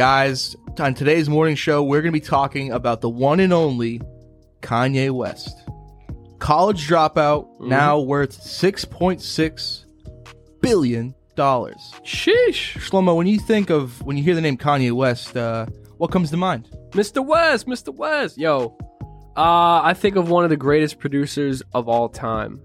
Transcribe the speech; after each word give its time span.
Guys, 0.00 0.56
on 0.78 0.94
today's 0.94 1.28
morning 1.28 1.54
show, 1.54 1.82
we're 1.82 2.00
going 2.00 2.10
to 2.10 2.18
be 2.18 2.24
talking 2.24 2.72
about 2.72 3.02
the 3.02 3.08
one 3.10 3.38
and 3.38 3.52
only 3.52 4.00
Kanye 4.62 5.10
West. 5.10 5.54
College 6.38 6.88
dropout, 6.88 7.60
now 7.60 8.00
worth 8.00 8.40
$6.6 8.40 9.84
billion. 10.62 11.14
Sheesh. 11.36 12.78
Shlomo, 12.78 13.14
when 13.14 13.26
you 13.26 13.38
think 13.40 13.68
of, 13.68 14.00
when 14.00 14.16
you 14.16 14.22
hear 14.22 14.34
the 14.34 14.40
name 14.40 14.56
Kanye 14.56 14.90
West, 14.92 15.36
uh, 15.36 15.66
what 15.98 16.10
comes 16.10 16.30
to 16.30 16.38
mind? 16.38 16.70
Mr. 16.92 17.22
West, 17.22 17.66
Mr. 17.66 17.94
West. 17.94 18.38
Yo, 18.38 18.78
uh, 19.36 19.82
I 19.82 19.92
think 19.92 20.16
of 20.16 20.30
one 20.30 20.44
of 20.44 20.50
the 20.50 20.56
greatest 20.56 20.98
producers 20.98 21.62
of 21.74 21.90
all 21.90 22.08
time. 22.08 22.58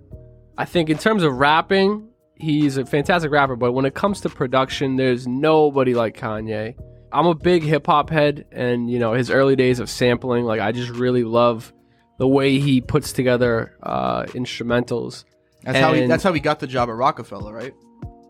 I 0.58 0.64
think 0.64 0.90
in 0.90 0.98
terms 0.98 1.22
of 1.22 1.34
rapping, 1.34 2.08
he's 2.36 2.78
a 2.78 2.86
fantastic 2.86 3.30
rapper, 3.30 3.58
but 3.58 3.74
when 3.74 3.84
it 3.84 3.94
comes 3.94 4.22
to 4.22 4.30
production, 4.30 4.96
there's 4.96 5.28
nobody 5.28 5.94
like 5.94 6.18
Kanye. 6.18 6.76
I'm 7.16 7.28
a 7.28 7.34
big 7.34 7.64
hip 7.64 7.86
hop 7.86 8.10
head, 8.10 8.46
and 8.52 8.92
you 8.92 9.00
know 9.00 9.14
his 9.14 9.32
early 9.32 9.56
days 9.56 9.80
of 9.80 9.90
sampling. 9.90 10.44
Like 10.44 10.60
I 10.60 10.74
just 10.74 10.92
really 10.92 11.24
love 11.24 11.74
the 12.20 12.28
way 12.28 12.60
he 12.60 12.82
puts 12.82 13.14
together 13.14 13.78
uh, 13.82 14.24
instrumentals. 14.24 15.24
That's 15.64 15.80
how 15.80 15.94
he. 15.94 16.06
That's 16.08 16.24
how 16.24 16.34
he 16.34 16.42
got 16.42 16.60
the 16.60 16.68
job 16.68 16.90
at 16.90 16.96
Roc-A-Fella, 16.96 17.54
right? 17.54 17.74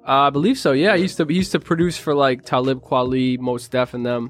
Uh, 0.07 0.27
I 0.27 0.29
believe 0.29 0.59
so. 0.59 0.71
Yeah, 0.71 0.95
he 0.95 1.01
used 1.01 1.17
to 1.17 1.25
he 1.25 1.33
used 1.33 1.51
to 1.53 1.59
produce 1.59 1.97
for 1.97 2.13
like 2.13 2.43
Talib 2.43 2.81
Kweli, 2.81 3.39
Mos 3.39 3.67
Def, 3.67 3.95
and 3.95 4.05
them. 4.05 4.29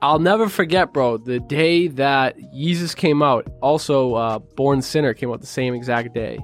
I'll 0.00 0.18
never 0.18 0.48
forget, 0.48 0.92
bro, 0.92 1.18
the 1.18 1.40
day 1.40 1.88
that 1.88 2.38
Yeezus 2.38 2.96
came 2.96 3.22
out. 3.22 3.46
Also, 3.60 4.14
uh, 4.14 4.38
Born 4.38 4.80
Sinner 4.80 5.12
came 5.12 5.30
out 5.30 5.40
the 5.42 5.46
same 5.46 5.74
exact 5.74 6.14
day. 6.14 6.38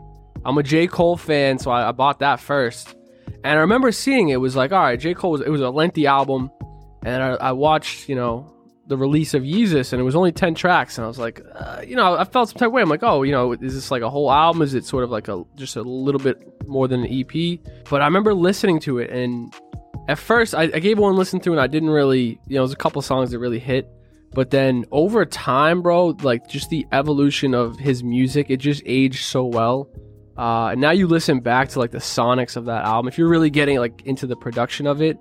I'm 0.44 0.58
a 0.58 0.62
J 0.62 0.86
Cole 0.86 1.16
fan, 1.16 1.58
so 1.58 1.70
I, 1.70 1.88
I 1.88 1.92
bought 1.92 2.20
that 2.20 2.40
first. 2.40 2.94
And 3.44 3.58
I 3.58 3.60
remember 3.62 3.92
seeing 3.92 4.28
it, 4.28 4.34
it 4.34 4.36
was 4.36 4.56
like, 4.56 4.72
all 4.72 4.80
right, 4.80 5.00
J 5.00 5.14
Cole 5.14 5.32
was 5.32 5.40
it 5.40 5.48
was 5.48 5.62
a 5.62 5.70
lengthy 5.70 6.06
album, 6.06 6.50
and 7.04 7.22
I, 7.22 7.28
I 7.34 7.52
watched, 7.52 8.08
you 8.08 8.14
know, 8.14 8.52
the 8.86 8.96
release 8.96 9.34
of 9.34 9.44
Yeezus, 9.44 9.92
and 9.92 10.00
it 10.00 10.04
was 10.04 10.16
only 10.16 10.32
ten 10.32 10.54
tracks, 10.54 10.98
and 10.98 11.04
I 11.04 11.08
was 11.08 11.18
like, 11.18 11.40
uh, 11.54 11.82
you 11.86 11.94
know, 11.94 12.16
I 12.16 12.24
felt 12.24 12.48
some 12.48 12.58
type 12.58 12.66
of 12.66 12.72
way. 12.72 12.82
I'm 12.82 12.88
like, 12.88 13.04
oh, 13.04 13.22
you 13.22 13.32
know, 13.32 13.52
is 13.52 13.74
this 13.74 13.90
like 13.90 14.02
a 14.02 14.10
whole 14.10 14.30
album? 14.30 14.62
Is 14.62 14.74
it 14.74 14.84
sort 14.84 15.04
of 15.04 15.10
like 15.10 15.28
a 15.28 15.44
just 15.54 15.76
a 15.76 15.82
little 15.82 16.20
bit 16.20 16.66
more 16.66 16.88
than 16.88 17.04
an 17.04 17.08
EP? 17.10 17.60
But 17.88 18.02
I 18.02 18.06
remember 18.06 18.34
listening 18.34 18.80
to 18.80 18.98
it, 18.98 19.10
and 19.10 19.54
at 20.08 20.18
first 20.18 20.54
I, 20.54 20.62
I 20.62 20.80
gave 20.80 20.98
one 20.98 21.14
listen 21.14 21.40
through, 21.40 21.54
and 21.54 21.60
I 21.60 21.68
didn't 21.68 21.90
really, 21.90 22.40
you 22.48 22.56
know, 22.56 22.62
there's 22.62 22.72
a 22.72 22.76
couple 22.76 23.00
songs 23.00 23.30
that 23.30 23.38
really 23.38 23.60
hit. 23.60 23.88
But 24.32 24.50
then 24.50 24.84
over 24.90 25.24
time, 25.24 25.82
bro, 25.82 26.08
like 26.22 26.48
just 26.48 26.70
the 26.70 26.86
evolution 26.92 27.54
of 27.54 27.78
his 27.78 28.02
music, 28.02 28.50
it 28.50 28.58
just 28.58 28.82
aged 28.86 29.24
so 29.24 29.44
well. 29.44 29.88
Uh, 30.36 30.68
and 30.68 30.80
now 30.80 30.90
you 30.90 31.06
listen 31.06 31.40
back 31.40 31.68
to 31.70 31.78
like 31.78 31.90
the 31.90 31.98
sonics 31.98 32.56
of 32.56 32.64
that 32.64 32.84
album. 32.84 33.08
If 33.08 33.18
you're 33.18 33.28
really 33.28 33.50
getting 33.50 33.78
like 33.78 34.02
into 34.06 34.26
the 34.26 34.36
production 34.36 34.86
of 34.86 35.02
it, 35.02 35.18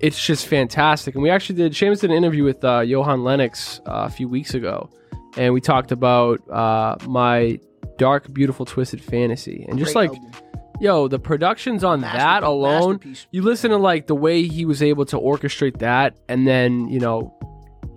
it's 0.00 0.24
just 0.24 0.46
fantastic. 0.46 1.14
And 1.14 1.22
we 1.22 1.30
actually 1.30 1.56
did. 1.56 1.72
Seamus 1.72 2.00
did 2.00 2.10
an 2.10 2.16
interview 2.16 2.44
with 2.44 2.64
uh, 2.64 2.80
Johan 2.80 3.24
Lenox 3.24 3.80
uh, 3.86 4.06
a 4.06 4.10
few 4.10 4.28
weeks 4.28 4.54
ago, 4.54 4.90
and 5.36 5.54
we 5.54 5.60
talked 5.60 5.92
about 5.92 6.40
uh, 6.50 6.96
my 7.06 7.58
dark, 7.98 8.32
beautiful, 8.32 8.66
twisted 8.66 9.02
fantasy, 9.02 9.64
and 9.68 9.78
just 9.78 9.94
Great 9.94 10.10
like, 10.10 10.18
album. 10.18 10.32
yo, 10.80 11.08
the 11.08 11.18
productions 11.18 11.84
on 11.84 12.00
that 12.00 12.42
alone, 12.42 13.00
you 13.30 13.42
listen 13.42 13.70
to 13.70 13.76
like 13.76 14.06
the 14.06 14.14
way 14.14 14.46
he 14.46 14.64
was 14.64 14.82
able 14.82 15.04
to 15.06 15.16
orchestrate 15.18 15.78
that, 15.78 16.16
and 16.28 16.46
then 16.46 16.88
you 16.88 16.98
know, 17.00 17.32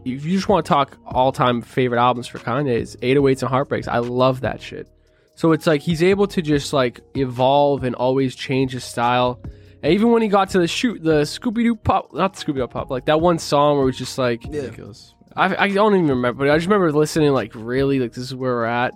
if 0.06 0.24
you 0.26 0.36
just 0.36 0.48
want 0.48 0.66
to 0.66 0.70
talk 0.70 0.98
all-time 1.06 1.62
favorite 1.62 2.00
albums 2.00 2.28
for 2.28 2.40
Kanye, 2.40 2.80
it's 2.80 2.96
808s 2.98 3.42
and 3.42 3.50
Heartbreaks. 3.50 3.88
I 3.88 3.98
love 3.98 4.42
that 4.42 4.62
shit. 4.62 4.88
So 5.36 5.52
it's 5.52 5.68
like 5.68 5.82
he's 5.82 6.02
able 6.02 6.28
to 6.28 6.42
just 6.42 6.74
like 6.74 7.00
evolve 7.16 7.84
and 7.84 7.94
always 7.96 8.36
change 8.36 8.72
his 8.72 8.84
style. 8.84 9.40
And 9.84 9.94
even 9.94 10.12
when 10.12 10.22
he 10.22 10.28
got 10.28 10.50
to 10.52 10.60
the 10.60 10.68
shoot, 10.68 11.04
the 11.04 11.22
Scooby 11.22 11.64
Doo 11.64 11.76
pop, 11.76 12.14
not 12.14 12.34
the 12.34 12.44
Scooby 12.44 12.56
Doo 12.58 12.68
pop, 12.68 12.90
like 12.90 13.06
that 13.06 13.22
one 13.22 13.38
song 13.40 13.76
where 13.76 13.84
it 13.84 13.88
was 13.88 13.98
just 13.98 14.18
like, 14.18 14.44
Ridiculous. 14.44 15.14
I, 15.36 15.66
I 15.66 15.68
don't 15.70 15.94
even 15.94 16.08
remember, 16.08 16.46
but 16.46 16.52
I 16.52 16.58
just 16.58 16.68
remember 16.68 16.92
listening 16.92 17.32
like 17.32 17.52
really 17.54 18.00
like 18.00 18.14
this 18.14 18.24
is 18.24 18.36
where 18.36 18.56
we're 18.56 18.66
at. 18.66 18.94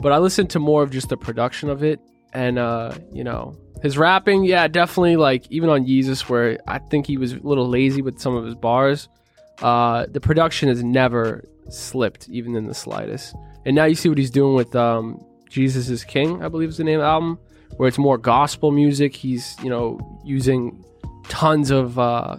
But 0.00 0.12
I 0.12 0.18
listened 0.18 0.50
to 0.50 0.58
more 0.58 0.82
of 0.82 0.90
just 0.90 1.10
the 1.10 1.16
production 1.16 1.68
of 1.68 1.84
it, 1.84 2.00
and 2.32 2.58
uh, 2.58 2.94
you 3.12 3.24
know 3.24 3.56
his 3.82 3.98
rapping, 3.98 4.44
yeah, 4.44 4.68
definitely 4.68 5.16
like 5.16 5.44
even 5.50 5.68
on 5.68 5.84
Yeezus 5.84 6.28
where 6.28 6.58
I 6.68 6.78
think 6.78 7.06
he 7.06 7.18
was 7.18 7.32
a 7.32 7.40
little 7.40 7.68
lazy 7.68 8.00
with 8.00 8.20
some 8.20 8.34
of 8.36 8.44
his 8.44 8.54
bars. 8.54 9.08
Uh, 9.60 10.06
the 10.08 10.20
production 10.20 10.68
has 10.68 10.82
never 10.82 11.44
slipped, 11.68 12.28
even 12.28 12.54
in 12.54 12.66
the 12.66 12.74
slightest. 12.74 13.34
And 13.66 13.74
now 13.74 13.84
you 13.84 13.96
see 13.96 14.08
what 14.08 14.18
he's 14.18 14.30
doing 14.30 14.54
with 14.54 14.74
um, 14.76 15.24
Jesus 15.50 15.88
is 15.88 16.04
King, 16.04 16.42
I 16.42 16.48
believe 16.48 16.68
is 16.68 16.76
the 16.76 16.84
name 16.84 17.00
of 17.00 17.02
the 17.02 17.08
album, 17.08 17.38
where 17.76 17.88
it's 17.88 17.98
more 17.98 18.18
gospel 18.18 18.70
music. 18.70 19.14
He's 19.14 19.56
you 19.62 19.70
know 19.70 20.20
using 20.24 20.84
tons 21.28 21.70
of 21.70 21.98
uh, 21.98 22.36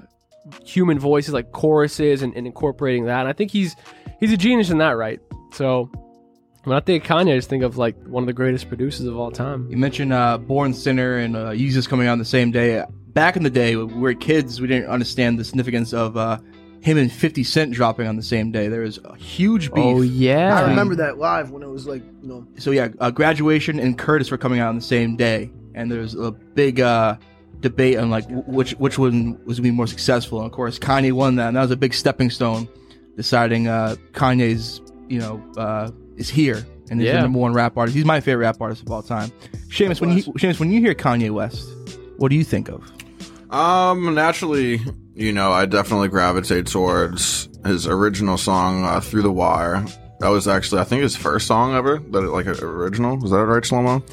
human 0.66 1.00
voices 1.00 1.34
like 1.34 1.52
choruses 1.52 2.22
and, 2.22 2.36
and 2.36 2.46
incorporating 2.46 3.06
that. 3.06 3.22
And 3.22 3.30
I 3.30 3.34
think 3.34 3.52
he's 3.52 3.76
he's 4.20 4.32
a 4.32 4.38
genius 4.38 4.70
in 4.70 4.78
that, 4.80 4.92
right? 4.92 5.20
So 5.54 5.90
when 6.64 6.78
I 6.78 6.80
think 6.80 7.04
of 7.04 7.10
Kanye, 7.10 7.34
I 7.34 7.36
just 7.36 7.50
think 7.50 7.64
of 7.64 7.78
like 7.78 8.02
one 8.06 8.24
of 8.24 8.28
the 8.28 8.34
greatest 8.34 8.68
producers 8.68 9.06
of 9.06 9.18
all 9.18 9.32
time. 9.32 9.70
You 9.70 9.78
mentioned 9.78 10.14
uh, 10.14 10.38
Born 10.38 10.74
Sinner 10.74 11.18
and 11.18 11.36
uh, 11.36 11.50
Yeezus 11.50 11.88
coming 11.88 12.08
out 12.08 12.14
on 12.14 12.20
the 12.20 12.26
same 12.26 12.52
day. 12.52 12.84
Back 13.08 13.36
in 13.36 13.44
the 13.44 13.50
day, 13.50 13.76
when 13.76 13.88
we 13.88 14.02
were 14.02 14.14
kids, 14.14 14.60
we 14.60 14.68
didn't 14.68 14.90
understand 14.90 15.38
the 15.38 15.44
significance 15.44 15.94
of 15.94 16.18
uh, 16.18 16.40
him 16.84 16.98
and 16.98 17.12
50 17.12 17.44
Cent 17.44 17.72
dropping 17.74 18.08
on 18.08 18.18
the 18.18 18.24
same 18.24 18.52
day. 18.52 18.68
There 18.68 18.82
was 18.82 19.00
a 19.06 19.16
huge 19.16 19.74
beef. 19.74 19.84
Oh 19.84 20.02
yeah, 20.02 20.60
I 20.60 20.70
remember 20.70 20.96
that 20.96 21.18
live 21.18 21.50
when 21.52 21.64
it 21.64 21.70
was 21.70 21.88
like, 21.88 22.04
you 22.22 22.28
know, 22.28 22.46
So, 22.58 22.72
yeah, 22.72 22.90
uh, 23.00 23.10
Graduation 23.10 23.80
and 23.80 23.98
Curtis 23.98 24.30
were 24.32 24.38
coming 24.38 24.60
out 24.60 24.68
on 24.70 24.76
the 24.76 24.82
same 24.82 25.16
day. 25.16 25.50
And 25.76 25.90
there 25.92 26.02
was 26.02 26.14
a 26.14 26.32
big 26.32 26.80
uh, 26.82 27.16
debate 27.62 27.98
on 27.98 28.10
like 28.10 28.26
w- 28.26 28.44
which 28.46 28.72
which 28.74 29.00
one 29.00 29.40
was 29.46 29.56
going 29.56 29.56
to 29.56 29.62
be 29.64 29.72
more 29.72 29.88
successful. 29.88 30.40
And 30.40 30.46
of 30.46 30.52
course, 30.52 30.78
Kanye 30.78 31.14
won 31.14 31.38
that. 31.38 31.48
And 31.48 31.58
that 31.58 31.62
was 31.62 31.72
a 31.72 31.78
big 31.78 31.94
stepping 31.94 32.30
stone 32.30 32.68
deciding 33.16 33.68
uh, 33.68 33.96
Kanye's, 34.12 34.82
you 35.08 35.20
know, 35.20 35.42
uh, 35.58 35.90
is 36.18 36.30
here 36.30 36.66
and 36.92 37.00
is 37.02 37.08
Yeah. 37.08 37.14
the 37.16 37.22
number 37.22 37.40
one 37.40 37.54
rap 37.54 37.78
artist. 37.78 37.96
He's 37.96 38.06
my 38.06 38.20
favorite 38.20 38.44
rap 38.46 38.60
artist 38.62 38.82
of 38.84 38.92
all 38.92 39.02
time. 39.02 39.32
Seamus, 39.70 40.02
when 40.02 40.12
you 40.18 40.24
Seamus, 40.24 40.60
when 40.60 40.72
you 40.72 40.80
hear 40.82 40.94
Kanye 40.94 41.32
West, 41.32 41.66
what 42.18 42.30
do 42.30 42.36
you 42.36 42.44
think 42.44 42.70
of? 42.70 42.84
Um, 43.50 44.14
naturally, 44.16 44.82
you 45.16 45.32
know, 45.34 45.52
I 45.52 45.66
definitely 45.66 46.08
gravitate 46.10 46.68
towards 46.68 47.50
his 47.66 47.88
original 47.88 48.38
song, 48.38 48.84
uh, 48.86 49.00
"Through 49.00 49.24
the 49.24 49.32
Wire." 49.32 49.86
That 50.20 50.30
was 50.30 50.48
actually, 50.48 50.82
I 50.82 50.84
think, 50.86 51.02
his 51.02 51.16
first 51.16 51.48
song 51.48 51.74
ever. 51.76 52.00
That 52.12 52.22
like 52.22 52.48
original. 52.48 53.18
Was 53.18 53.32
that 53.32 53.46
right, 53.46 53.64
Shlomo? 53.64 54.04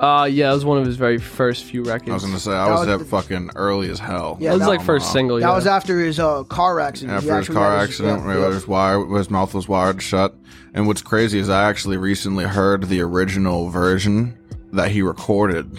uh, 0.00 0.24
yeah, 0.30 0.50
it 0.50 0.54
was 0.54 0.64
one 0.64 0.78
of 0.78 0.84
his 0.84 0.96
very 0.96 1.18
first 1.18 1.64
few 1.64 1.84
records. 1.84 2.10
I 2.10 2.14
was 2.14 2.24
gonna 2.24 2.38
say 2.40 2.50
I 2.50 2.64
That 2.66 2.70
was 2.72 2.80
was 2.80 2.86
that 2.88 2.98
the- 2.98 3.04
fucking 3.04 3.50
early 3.54 3.88
as 3.90 3.98
hell. 4.00 4.36
Yeah, 4.40 4.50
it 4.50 4.54
was 4.54 4.62
that 4.62 4.68
like 4.68 4.82
first 4.82 5.12
single. 5.12 5.36
that 5.38 5.42
yeah. 5.46 5.54
was 5.54 5.66
after 5.66 5.98
his 6.00 6.18
uh, 6.18 6.42
car 6.44 6.80
accident. 6.80 7.16
After 7.16 7.36
his 7.38 7.48
car 7.48 7.70
had 7.70 7.80
his- 7.88 7.90
accident, 8.00 8.24
yeah. 8.26 8.46
his 8.52 8.66
wire, 8.66 9.06
his 9.06 9.30
mouth 9.30 9.54
was 9.54 9.68
wired 9.68 10.02
shut. 10.02 10.34
And 10.74 10.88
what's 10.88 11.02
crazy 11.02 11.38
is 11.38 11.48
I 11.48 11.68
actually 11.68 11.96
recently 11.98 12.44
heard 12.44 12.88
the 12.88 13.00
original 13.00 13.68
version 13.70 14.36
that 14.72 14.90
he 14.90 15.02
recorded 15.02 15.70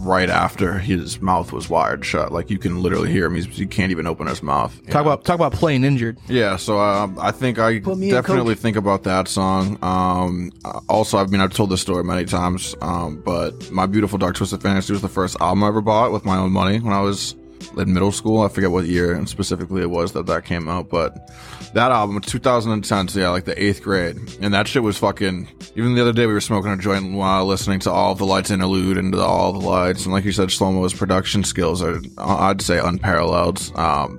right 0.00 0.28
after 0.30 0.78
his 0.78 1.20
mouth 1.20 1.52
was 1.52 1.68
wired 1.68 2.04
shut. 2.04 2.32
Like 2.32 2.50
you 2.50 2.58
can 2.58 2.82
literally 2.82 3.10
hear 3.10 3.26
him; 3.26 3.34
He's, 3.34 3.46
he 3.46 3.66
can't 3.66 3.90
even 3.90 4.06
open 4.06 4.26
his 4.26 4.42
mouth. 4.42 4.74
Talk 4.88 5.02
about 5.02 5.24
talk 5.24 5.34
about 5.36 5.52
playing 5.52 5.84
injured. 5.84 6.18
Yeah, 6.28 6.56
so 6.56 6.78
um, 6.80 7.18
I 7.20 7.30
think 7.30 7.58
I 7.58 7.80
Put 7.80 7.98
me 7.98 8.08
in, 8.08 8.14
definitely 8.14 8.54
coach. 8.54 8.62
think 8.62 8.76
about 8.76 9.02
that 9.04 9.28
song. 9.28 9.78
Um, 9.82 10.52
uh, 10.64 10.80
also, 10.88 11.18
I 11.18 11.26
mean, 11.26 11.40
I've 11.40 11.52
told 11.54 11.70
this 11.70 11.80
story 11.80 12.04
many 12.04 12.24
times, 12.24 12.74
um, 12.82 13.20
but 13.24 13.70
My 13.70 13.86
Beautiful 13.86 14.18
Dark 14.18 14.36
Twisted 14.36 14.62
Fantasy 14.62 14.92
was 14.92 15.02
the 15.02 15.08
first 15.08 15.36
album 15.40 15.64
I 15.64 15.68
ever 15.68 15.80
bought 15.80 16.12
with 16.12 16.24
my 16.24 16.36
own 16.36 16.52
money 16.52 16.80
when 16.80 16.92
I 16.92 17.00
was 17.00 17.34
in 17.76 17.92
middle 17.92 18.12
school. 18.12 18.42
I 18.42 18.48
forget 18.48 18.70
what 18.70 18.86
year 18.86 19.14
and 19.14 19.28
specifically 19.28 19.82
it 19.82 19.90
was 19.90 20.12
that 20.12 20.26
that 20.26 20.44
came 20.44 20.68
out, 20.68 20.88
but 20.88 21.30
that 21.74 21.92
album, 21.92 22.20
2010, 22.20 23.08
so 23.08 23.20
yeah, 23.20 23.30
like 23.30 23.44
the 23.44 23.62
eighth 23.62 23.82
grade, 23.82 24.16
and 24.40 24.52
that 24.54 24.66
shit 24.66 24.82
was 24.82 24.98
fucking. 24.98 25.48
Even 25.76 25.94
the 25.94 26.00
other 26.00 26.12
day, 26.12 26.26
we 26.26 26.32
were 26.32 26.40
smoking 26.40 26.72
a 26.72 26.76
joint 26.76 27.12
while 27.12 27.46
listening 27.46 27.78
to 27.80 27.90
all 27.90 28.12
of 28.12 28.18
the 28.18 28.26
lights 28.26 28.50
interlude 28.50 28.98
and 28.98 29.12
to 29.12 29.20
all 29.20 29.52
the 29.52 29.60
lights, 29.60 30.04
and 30.04 30.12
like 30.12 30.24
you 30.24 30.32
said, 30.32 30.48
Shlomo's 30.48 30.92
production 30.94 31.44
skills 31.44 31.80
are, 31.80 32.00
I'd 32.18 32.60
say, 32.60 32.78
unparalleled. 32.78 33.70
Um, 33.76 34.18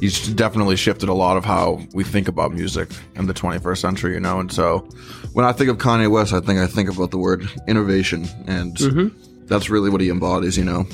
he's 0.00 0.28
definitely 0.28 0.76
shifted 0.76 1.08
a 1.08 1.14
lot 1.14 1.36
of 1.38 1.44
how 1.44 1.80
we 1.94 2.04
think 2.04 2.28
about 2.28 2.52
music 2.52 2.90
in 3.16 3.26
the 3.26 3.34
21st 3.34 3.78
century, 3.78 4.12
you 4.14 4.20
know. 4.20 4.38
And 4.40 4.52
so, 4.52 4.80
when 5.32 5.46
I 5.46 5.52
think 5.52 5.70
of 5.70 5.78
Kanye 5.78 6.10
West, 6.10 6.34
I 6.34 6.40
think 6.40 6.60
I 6.60 6.66
think 6.66 6.90
about 6.90 7.12
the 7.12 7.18
word 7.18 7.48
innovation, 7.66 8.26
and 8.46 8.76
that's 9.46 9.70
really 9.70 9.88
what 9.88 10.02
he 10.02 10.10
embodies, 10.10 10.58
you 10.58 10.64
know. 10.64 10.86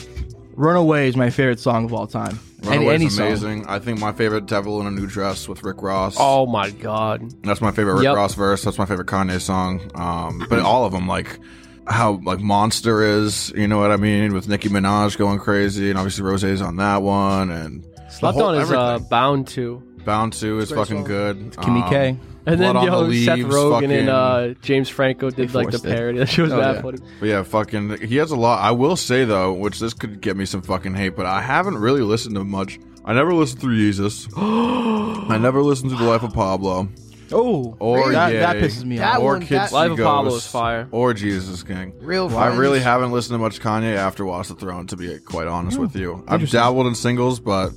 Runaway 0.57 1.09
is 1.09 1.17
my 1.17 1.31
favorite 1.31 1.61
song 1.61 1.85
of 1.85 1.93
all 1.93 2.07
time. 2.07 2.39
Any, 2.63 2.79
Runaway's 2.79 2.95
any 3.01 3.09
song. 3.11 3.27
amazing. 3.27 3.67
I 3.67 3.79
think 3.79 4.01
my 4.01 4.13
favorite 4.13 4.47
"Devil 4.47 4.81
in 4.81 4.87
a 4.87 4.91
New 4.91 5.07
Dress" 5.07 5.49
with 5.49 5.63
Rick 5.63 5.83
Ross. 5.83 6.17
Oh 6.19 6.47
my 6.47 6.71
god. 6.71 7.31
That's 7.43 7.61
my 7.61 7.71
favorite 7.71 7.95
Rick 7.95 8.05
Yep. 8.05 8.17
Ross 8.17 8.35
verse. 8.35 8.63
That's 8.65 8.79
my 8.79 8.87
favorite 8.87 9.07
Kanye 9.07 9.41
song. 9.41 9.91
Um, 9.95 10.45
but 10.49 10.61
all 10.61 10.85
of 10.87 10.93
them, 10.93 11.07
like 11.07 11.39
how 11.87 12.21
like 12.25 12.41
Monster 12.41 13.03
is, 13.03 13.53
you 13.55 13.69
know 13.69 13.79
what 13.79 13.93
I 13.93 13.97
mean, 13.97 14.33
with 14.35 14.49
Nicki 14.49 14.69
Minaj 14.69 15.17
going 15.19 15.39
crazy, 15.39 15.91
and 15.91 15.99
obviously 15.99 16.25
Rose's 16.25 16.61
on 16.63 16.77
that 16.77 17.03
one, 17.03 17.51
and 17.51 17.85
the 17.85 18.11
Slept 18.11 18.39
whole- 18.39 18.47
on 18.47 18.55
is 18.61 18.73
uh, 18.73 18.99
bound 19.11 19.47
to. 19.49 19.83
Bound 20.07 20.33
to 20.35 20.59
is 20.61 20.71
fucking 20.71 20.99
song. 20.99 21.05
good. 21.05 21.51
Kimmy 21.53 21.83
Um, 21.83 21.91
K. 21.91 22.17
And 22.49 22.61
then 22.61 22.77
on 22.77 22.87
yo, 22.87 23.07
the 23.09 23.25
Seth 23.25 23.37
Leaves, 23.39 23.49
Rogen 23.55 23.73
fucking- 23.73 23.91
and 23.93 24.09
uh, 24.09 24.49
James 24.63 24.89
Franco 24.89 25.31
did 25.31 25.53
like 25.53 25.67
the 25.67 25.73
forced 25.73 25.85
it. 25.85 25.95
parody. 25.97 26.19
That 26.21 26.29
shit 26.29 26.45
was 26.45 26.53
Oh, 26.53 26.61
bad 26.61 26.77
yeah. 26.77 26.83
funny. 26.83 26.99
But 27.19 27.29
yeah, 27.29 27.43
fucking, 27.43 27.99
he 28.07 28.17
has 28.17 28.31
a 28.31 28.37
lot. 28.37 28.63
I 28.63 28.71
will 28.71 28.95
say 28.97 29.25
though, 29.25 29.53
which 29.53 29.81
this 29.81 29.93
could 29.93 30.21
get 30.21 30.37
me 30.37 30.47
some 30.47 30.63
fucking 30.63 30.95
hate, 30.95 31.17
but 31.17 31.27
I 31.27 31.43
haven't 31.43 31.77
really 31.79 32.03
listened 32.03 32.37
to 32.37 32.45
much 32.45 32.79
I 33.05 33.13
never 33.15 33.33
listened 33.35 33.61
to 33.63 33.67
Yeezus. 33.69 34.29
I 35.31 35.39
never 35.39 35.63
listened 35.63 35.91
to 35.91 35.97
the 35.97 36.05
Life 36.05 36.23
of 36.23 36.33
Pablo. 36.35 36.89
Oh, 37.33 37.77
Or 37.81 38.13
that, 38.13 38.33
Yay. 38.33 38.39
that 38.39 38.57
pisses 38.57 38.85
me 38.85 38.99
That 38.99 39.17
off. 39.17 39.23
or 39.23 39.33
one- 39.33 39.41
Kids 39.41 39.51
that- 39.51 39.73
Life 39.73 39.91
of 39.93 39.97
See 39.99 40.03
Pablo 40.05 40.35
is 40.37 40.47
fire. 40.47 40.89
Or 40.93 41.13
Jesus 41.15 41.63
King. 41.65 41.93
Real 42.01 42.27
I 42.29 42.31
friends. 42.47 42.59
really 42.59 42.79
haven't 42.81 43.11
listened 43.11 43.35
to 43.35 43.39
much 43.39 43.61
Kanye 43.61 43.97
after 43.97 44.25
Watch 44.25 44.47
the 44.49 44.55
Throne, 44.55 44.87
to 44.89 44.97
be 44.97 45.19
quite 45.19 45.49
honest 45.49 45.79
with 45.79 45.97
you. 45.97 46.23
I've 46.29 46.49
dabbled 46.51 46.87
in 46.87 46.95
singles, 46.95 47.41
but 47.41 47.71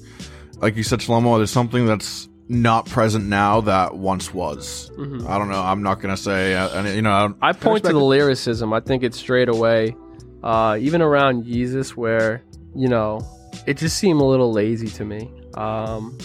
like 0.62 0.76
you 0.76 0.84
said, 0.84 1.00
Shlomo, 1.00 1.38
there's 1.38 1.52
something 1.52 1.86
that's 1.86 2.28
not 2.48 2.86
present 2.88 3.26
now 3.28 3.62
that 3.62 3.96
once 3.96 4.34
was. 4.34 4.90
I 5.28 5.38
don't 5.38 5.50
know. 5.50 5.62
I'm 5.62 5.84
not 5.84 6.00
gonna 6.02 6.18
say, 6.18 6.56
uh, 6.56 6.84
you 6.88 7.02
know, 7.02 7.12
I 7.12 7.22
don't- 7.22 7.38
I 7.42 7.52
point 7.52 7.64
to 7.84 7.90
respect 7.90 7.94
the 7.94 8.00
lyricism. 8.04 8.74
I 8.74 8.80
think 8.80 9.04
it's 9.04 9.18
straight 9.18 9.50
away, 9.50 9.96
uh, 10.44 10.78
even 10.80 11.02
around 11.02 11.46
Yeezus, 11.46 11.92
where 11.92 12.42
you 12.76 12.88
know 12.88 13.20
it 13.68 13.78
just 13.78 13.98
seemed 13.98 14.20
a 14.22 14.24
little 14.26 14.52
lazy 14.52 14.88
to 14.88 15.06
me. 15.06 15.30
Um, 15.56 16.18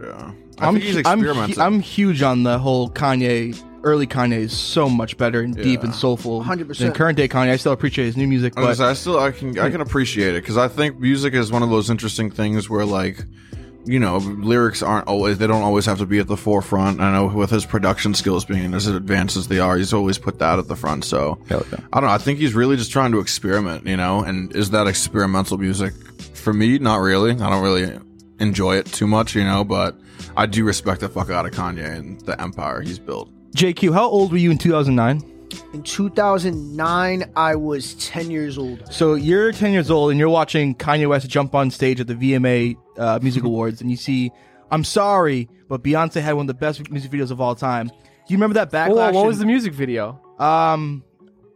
yeah. 0.00 0.32
I 0.58 0.66
I'm, 0.68 0.74
think 0.74 0.84
he's 0.84 0.96
hu- 0.96 1.02
I'm, 1.04 1.20
hu- 1.22 1.60
I'm 1.60 1.80
huge 1.80 2.22
on 2.22 2.42
the 2.44 2.58
whole 2.58 2.88
Kanye. 2.90 3.60
Early 3.84 4.06
Kanye 4.06 4.38
is 4.38 4.56
so 4.56 4.88
much 4.88 5.16
better 5.16 5.40
and 5.40 5.56
deep 5.56 5.82
and 5.82 5.92
soulful 5.92 6.44
100%. 6.44 6.78
than 6.78 6.92
current 6.92 7.16
day 7.16 7.26
Kanye. 7.26 7.50
I 7.50 7.56
still 7.56 7.72
appreciate 7.72 8.04
his 8.04 8.16
new 8.16 8.28
music, 8.28 8.52
I, 8.56 8.60
but 8.60 8.62
gonna 8.62 8.74
say, 8.76 8.84
I 8.84 8.92
still 8.92 9.18
I 9.18 9.32
can 9.32 9.58
I 9.58 9.70
can 9.70 9.80
appreciate 9.80 10.36
it 10.36 10.42
because 10.42 10.56
I 10.56 10.68
think 10.68 11.00
music 11.00 11.34
is 11.34 11.50
one 11.50 11.64
of 11.64 11.70
those 11.70 11.90
interesting 11.90 12.30
things 12.30 12.70
where 12.70 12.84
like 12.84 13.24
you 13.84 13.98
know 13.98 14.18
lyrics 14.18 14.82
aren't 14.82 15.08
always 15.08 15.38
they 15.38 15.46
don't 15.46 15.62
always 15.62 15.86
have 15.86 15.98
to 15.98 16.06
be 16.06 16.18
at 16.18 16.28
the 16.28 16.36
forefront. 16.36 17.00
I 17.00 17.12
know 17.12 17.26
with 17.26 17.50
his 17.50 17.64
production 17.64 18.14
skills 18.14 18.44
being 18.44 18.74
as 18.74 18.86
advanced 18.86 19.36
as 19.36 19.48
they 19.48 19.58
are, 19.58 19.76
he's 19.76 19.92
always 19.92 20.18
put 20.18 20.38
that 20.38 20.58
at 20.58 20.68
the 20.68 20.76
front. 20.76 21.04
So 21.04 21.38
yeah. 21.50 21.62
I 21.92 22.00
don't 22.00 22.08
know. 22.08 22.14
I 22.14 22.18
think 22.18 22.38
he's 22.38 22.54
really 22.54 22.76
just 22.76 22.92
trying 22.92 23.12
to 23.12 23.20
experiment, 23.20 23.86
you 23.86 23.96
know. 23.96 24.22
And 24.22 24.54
is 24.54 24.70
that 24.70 24.86
experimental 24.86 25.58
music 25.58 25.94
for 26.34 26.52
me? 26.52 26.78
Not 26.78 26.96
really. 26.96 27.32
I 27.32 27.50
don't 27.50 27.62
really 27.62 27.98
enjoy 28.38 28.76
it 28.76 28.86
too 28.86 29.06
much, 29.06 29.34
you 29.34 29.44
know. 29.44 29.64
But 29.64 29.98
I 30.36 30.46
do 30.46 30.64
respect 30.64 31.00
the 31.00 31.08
fuck 31.08 31.30
out 31.30 31.46
of 31.46 31.52
Kanye 31.52 31.98
and 31.98 32.20
the 32.22 32.40
empire 32.40 32.80
he's 32.80 32.98
built. 32.98 33.30
JQ, 33.54 33.92
how 33.92 34.08
old 34.08 34.32
were 34.32 34.38
you 34.38 34.50
in 34.50 34.58
2009? 34.58 35.31
In 35.72 35.82
2009, 35.82 37.24
I 37.36 37.54
was 37.56 37.94
10 37.94 38.30
years 38.30 38.58
old. 38.58 38.92
So 38.92 39.14
you're 39.14 39.52
10 39.52 39.72
years 39.72 39.90
old 39.90 40.10
and 40.10 40.18
you're 40.20 40.28
watching 40.28 40.74
Kanye 40.74 41.08
West 41.08 41.28
jump 41.28 41.54
on 41.54 41.70
stage 41.70 42.00
at 42.00 42.06
the 42.06 42.14
VMA 42.14 42.76
uh, 42.98 43.18
Music 43.22 43.42
Awards, 43.44 43.80
and 43.80 43.90
you 43.90 43.96
see, 43.96 44.30
I'm 44.70 44.84
sorry, 44.84 45.48
but 45.68 45.82
Beyonce 45.82 46.20
had 46.20 46.34
one 46.34 46.44
of 46.44 46.48
the 46.48 46.54
best 46.54 46.90
music 46.90 47.10
videos 47.10 47.30
of 47.30 47.40
all 47.40 47.54
time. 47.54 47.88
Do 47.88 47.94
you 48.28 48.36
remember 48.36 48.54
that 48.54 48.68
oh, 48.72 48.76
backlash? 48.94 49.14
what 49.14 49.26
was 49.26 49.38
the 49.38 49.46
music 49.46 49.72
video? 49.72 50.20
um 50.38 51.04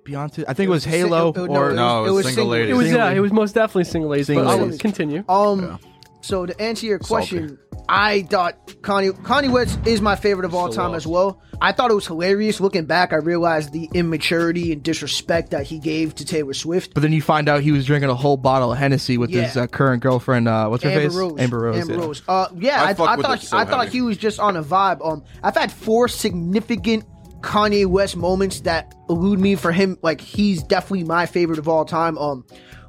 Beyonce? 0.04 0.44
I 0.46 0.54
think 0.54 0.68
it 0.68 0.70
was 0.70 0.86
It 0.86 0.86
was 0.86 0.86
a 0.86 0.90
sing- 0.90 1.00
Halo 1.08 1.28
it- 1.32 1.38
it- 1.38 1.48
or 1.50 1.72
No, 1.72 2.04
it 2.04 2.10
was 2.10 2.26
Single 2.26 2.44
single- 2.44 2.46
Ladies. 2.46 2.70
It 2.70 2.76
was 2.76 2.90
yeah, 2.92 3.10
it 3.10 3.20
was 3.20 3.32
most 3.32 3.54
definitely 3.54 3.84
single 3.84 4.10
ladies. 4.10 4.26
But 4.28 4.34
Single 4.34 4.72
I'll 4.72 4.78
continue. 4.78 5.24
Um, 5.28 5.62
Yeah. 5.62 5.76
So 6.20 6.46
to 6.46 6.60
answer 6.60 6.86
your 6.86 6.98
question, 6.98 7.58
I 7.88 8.22
thought 8.22 8.66
Kanye 8.82 9.12
Kanye 9.22 9.50
West 9.50 9.78
is 9.86 10.00
my 10.00 10.16
favorite 10.16 10.44
of 10.44 10.54
all 10.54 10.70
So 10.72 10.76
time 10.76 10.90
well. 10.90 10.96
as 10.96 11.06
well. 11.06 11.42
I 11.60 11.72
thought 11.72 11.90
it 11.90 11.94
was 11.94 12.06
hilarious. 12.06 12.60
Looking 12.60 12.84
back, 12.84 13.12
I 13.12 13.16
realized 13.16 13.72
the 13.72 13.88
immaturity 13.94 14.72
and 14.72 14.82
disrespect 14.82 15.50
that 15.52 15.66
he 15.66 15.78
gave 15.78 16.14
to 16.16 16.24
Taylor 16.24 16.52
Swift. 16.52 16.94
But 16.94 17.02
then 17.02 17.12
you 17.12 17.22
find 17.22 17.48
out 17.48 17.62
he 17.62 17.72
was 17.72 17.86
drinking 17.86 18.10
a 18.10 18.14
whole 18.14 18.36
bottle 18.36 18.72
of 18.72 18.78
Hennessy 18.78 19.18
with 19.18 19.30
his 19.30 19.56
uh, 19.56 19.66
current 19.66 20.02
girlfriend. 20.02 20.48
Uh, 20.48 20.68
what's 20.68 20.82
her 20.82 20.90
Amber 20.90 21.02
face? 21.02 21.14
Rose. 21.14 21.40
Amber 21.40 21.60
Rose. 21.60 21.76
Amber 21.78 21.94
yeah. 21.94 22.00
Rose. 22.00 22.22
Uh, 22.28 22.48
yeah, 22.56 22.82
I 22.82 22.86
I, 22.86 22.90
I, 22.90 23.16
thought 23.16 23.40
so 23.40 23.56
I 23.56 23.64
thought 23.64 23.88
he 23.88 24.02
was 24.02 24.16
just 24.16 24.40
on 24.40 24.56
a 24.56 24.62
vibe. 24.62 25.06
Um, 25.06 25.24
I've 25.42 25.56
had 25.56 25.72
four 25.72 26.08
significant 26.08 27.04
Kanye 27.40 27.86
West 27.86 28.16
moments 28.16 28.60
that 28.62 28.94
elude 29.08 29.38
me 29.38 29.54
for 29.54 29.72
him. 29.72 29.96
Like 30.02 30.20
he's 30.20 30.62
definitely 30.62 31.04
my 31.04 31.26
favorite 31.26 31.58
of 31.58 31.68
all 31.68 31.84
time. 31.84 32.18
Um, 32.18 32.44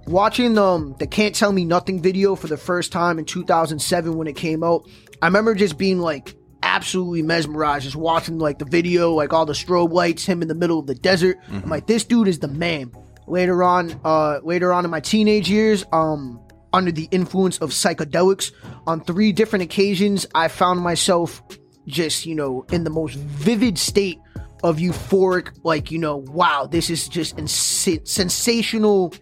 watching 0.08 0.58
um 0.58 0.96
the 1.00 1.08
"Can't 1.08 1.36
Tell 1.36 1.52
Me 1.52 1.66
Nothing" 1.66 2.02
video 2.02 2.36
for 2.36 2.48
the 2.48 2.58
first 2.58 2.92
time 2.92 3.20
in 3.20 3.26
2007 3.26 4.18
when 4.18 4.28
it 4.28 4.36
came 4.36 4.64
out, 4.64 4.88
I 5.22 5.28
remember 5.28 5.56
just 5.56 5.78
being 5.78 6.00
like 6.00 6.36
absolutely 6.64 7.22
mesmerized 7.22 7.84
just 7.84 7.96
watching 7.96 8.40
like 8.40 8.58
the 8.60 8.66
video 8.66 9.14
like 9.14 9.32
all 9.32 9.46
the 9.46 9.54
strobe 9.54 9.92
lights 9.92 10.26
him 10.26 10.42
in 10.42 10.48
the 10.48 10.56
middle 10.56 10.80
of 10.80 10.88
the 10.88 10.96
desert. 10.96 11.38
I'm 11.50 11.70
like 11.70 11.88
this 11.88 12.04
dude 12.04 12.28
is 12.28 12.40
the 12.40 12.48
man. 12.48 12.92
Later 13.28 13.62
on 13.64 14.00
uh 14.04 14.40
later 14.44 14.74
on 14.74 14.86
in 14.86 14.92
my 14.92 15.00
teenage 15.00 15.50
years 15.50 15.86
um 15.92 16.40
under 16.74 16.92
the 16.92 17.08
influence 17.12 17.58
of 17.60 17.70
psychedelics 17.72 18.52
on 18.86 19.02
three 19.02 19.32
different 19.32 19.64
occasions 19.64 20.28
i 20.36 20.48
found 20.50 20.82
myself 20.82 21.42
just 21.88 22.26
you 22.26 22.36
know 22.36 22.66
in 22.72 22.84
the 22.84 22.90
most 22.90 23.16
vivid 23.16 23.78
state 23.78 24.20
of 24.64 24.78
euphoric 24.78 25.50
like 25.64 25.92
you 25.92 25.98
know 25.98 26.18
wow 26.18 26.68
this 26.70 26.90
is 26.90 27.08
just 27.08 27.38
ins- 27.40 27.52
sensational 28.04 29.14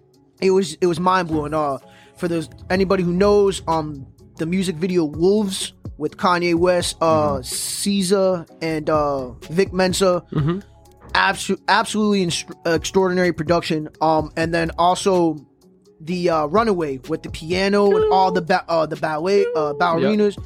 it 0.41 0.51
was 0.51 0.73
it 0.81 0.85
was 0.87 0.99
mind-blowing. 0.99 1.53
Uh 1.53 1.77
for 2.17 2.27
those 2.27 2.49
anybody 2.69 3.03
who 3.03 3.11
knows 3.13 3.61
um 3.67 4.05
the 4.37 4.45
music 4.45 4.75
video 4.77 5.05
wolves 5.05 5.73
with 5.97 6.17
kanye 6.17 6.55
west 6.55 6.97
uh 7.01 7.41
caesar 7.41 8.45
and 8.61 8.89
uh 8.89 9.31
vic 9.49 9.73
mensa. 9.73 10.23
Abso- 11.13 11.59
absolutely 11.69 12.23
inst- 12.23 12.45
extraordinary 12.65 13.31
production. 13.31 13.87
Um 14.01 14.31
and 14.35 14.53
then 14.53 14.71
also 14.77 15.37
the 16.01 16.29
uh 16.29 16.45
runaway 16.47 16.97
with 17.09 17.23
the 17.23 17.29
piano 17.29 17.85
and 17.95 18.11
all 18.11 18.31
the 18.31 18.41
ba- 18.41 18.65
uh 18.67 18.85
the 18.85 18.97
ballet 18.97 19.45
uh 19.55 19.73
ballerinas 19.73 20.37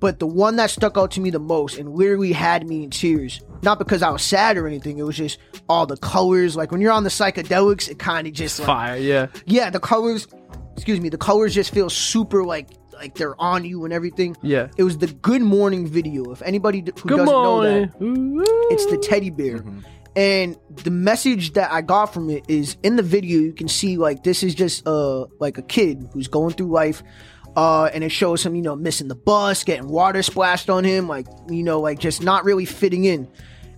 but 0.00 0.18
the 0.18 0.26
one 0.26 0.56
that 0.56 0.70
stuck 0.70 0.96
out 0.98 1.10
to 1.10 1.20
me 1.20 1.30
the 1.30 1.38
most 1.38 1.78
and 1.78 1.94
literally 1.94 2.32
had 2.32 2.66
me 2.68 2.84
in 2.84 2.90
tears 2.90 3.40
not 3.62 3.78
because 3.78 4.02
i 4.02 4.10
was 4.10 4.22
sad 4.22 4.56
or 4.56 4.66
anything 4.66 4.98
it 4.98 5.02
was 5.02 5.16
just 5.16 5.38
all 5.68 5.86
the 5.86 5.96
colors 5.98 6.56
like 6.56 6.70
when 6.72 6.80
you're 6.80 6.92
on 6.92 7.04
the 7.04 7.10
psychedelics 7.10 7.88
it 7.88 7.98
kind 7.98 8.26
of 8.26 8.32
just 8.32 8.58
like, 8.58 8.66
Fire, 8.66 8.96
yeah. 8.96 9.26
yeah 9.46 9.70
the 9.70 9.80
colors 9.80 10.26
excuse 10.74 11.00
me 11.00 11.08
the 11.08 11.18
colors 11.18 11.54
just 11.54 11.72
feel 11.72 11.88
super 11.90 12.44
like 12.44 12.68
like 12.94 13.14
they're 13.16 13.40
on 13.40 13.64
you 13.64 13.84
and 13.84 13.92
everything 13.92 14.36
Yeah. 14.42 14.68
it 14.76 14.84
was 14.84 14.98
the 14.98 15.06
good 15.08 15.42
morning 15.42 15.86
video 15.86 16.30
if 16.32 16.40
anybody 16.42 16.82
d- 16.82 16.92
who 17.00 17.08
Good 17.08 17.16
doesn't 17.18 17.32
know 17.32 17.62
that 17.62 18.00
morning. 18.00 18.44
it's 18.70 18.86
the 18.86 18.96
teddy 18.98 19.30
bear. 19.30 19.64
And 20.14 20.58
the 20.84 20.90
message 20.90 21.54
that 21.54 21.72
I 21.72 21.80
got 21.80 22.12
from 22.12 22.28
it 22.28 22.44
is 22.46 22.76
in 22.82 22.96
the 22.96 23.02
video 23.02 23.40
you 23.40 23.54
can 23.54 23.66
see 23.66 23.96
like 23.96 24.22
this 24.24 24.42
is 24.42 24.54
just 24.54 24.86
uh 24.86 25.24
like 25.40 25.56
a 25.56 25.62
kid 25.62 26.06
who's 26.12 26.28
going 26.28 26.52
through 26.52 26.68
life 26.68 27.02
uh 27.56 27.90
and 27.92 28.02
it 28.04 28.10
shows 28.10 28.44
him, 28.44 28.54
you 28.54 28.62
know, 28.62 28.76
missing 28.76 29.08
the 29.08 29.14
bus, 29.14 29.64
getting 29.64 29.88
water 29.88 30.22
splashed 30.22 30.70
on 30.70 30.84
him, 30.84 31.08
like 31.08 31.26
you 31.48 31.62
know, 31.62 31.80
like 31.80 31.98
just 31.98 32.22
not 32.22 32.44
really 32.44 32.64
fitting 32.64 33.04
in. 33.04 33.28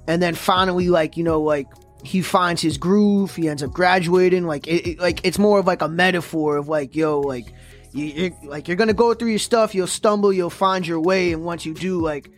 And 0.06 0.22
then 0.22 0.34
finally 0.34 0.88
like, 0.90 1.16
you 1.16 1.24
know, 1.24 1.40
like 1.40 1.66
he 2.02 2.20
finds 2.22 2.60
his 2.60 2.76
groove, 2.78 3.34
he 3.34 3.48
ends 3.48 3.62
up 3.62 3.72
graduating, 3.72 4.44
like 4.44 4.66
it, 4.66 4.86
it- 4.86 4.98
like 5.00 5.20
it's 5.24 5.38
more 5.38 5.58
of 5.58 5.66
like 5.66 5.82
a 5.82 5.88
metaphor 5.88 6.56
of 6.56 6.68
like, 6.68 6.94
yo, 6.94 7.20
like 7.20 7.46
you, 7.92 8.04
you're, 8.04 8.30
like 8.44 8.68
you're 8.68 8.76
gonna 8.76 8.92
go 8.92 9.14
through 9.14 9.30
your 9.30 9.38
stuff, 9.38 9.74
you'll 9.74 9.86
stumble, 9.86 10.32
you'll 10.32 10.50
find 10.50 10.86
your 10.86 11.00
way, 11.00 11.32
and 11.32 11.44
once 11.44 11.64
you 11.64 11.72
do, 11.74 12.00
like 12.00 12.31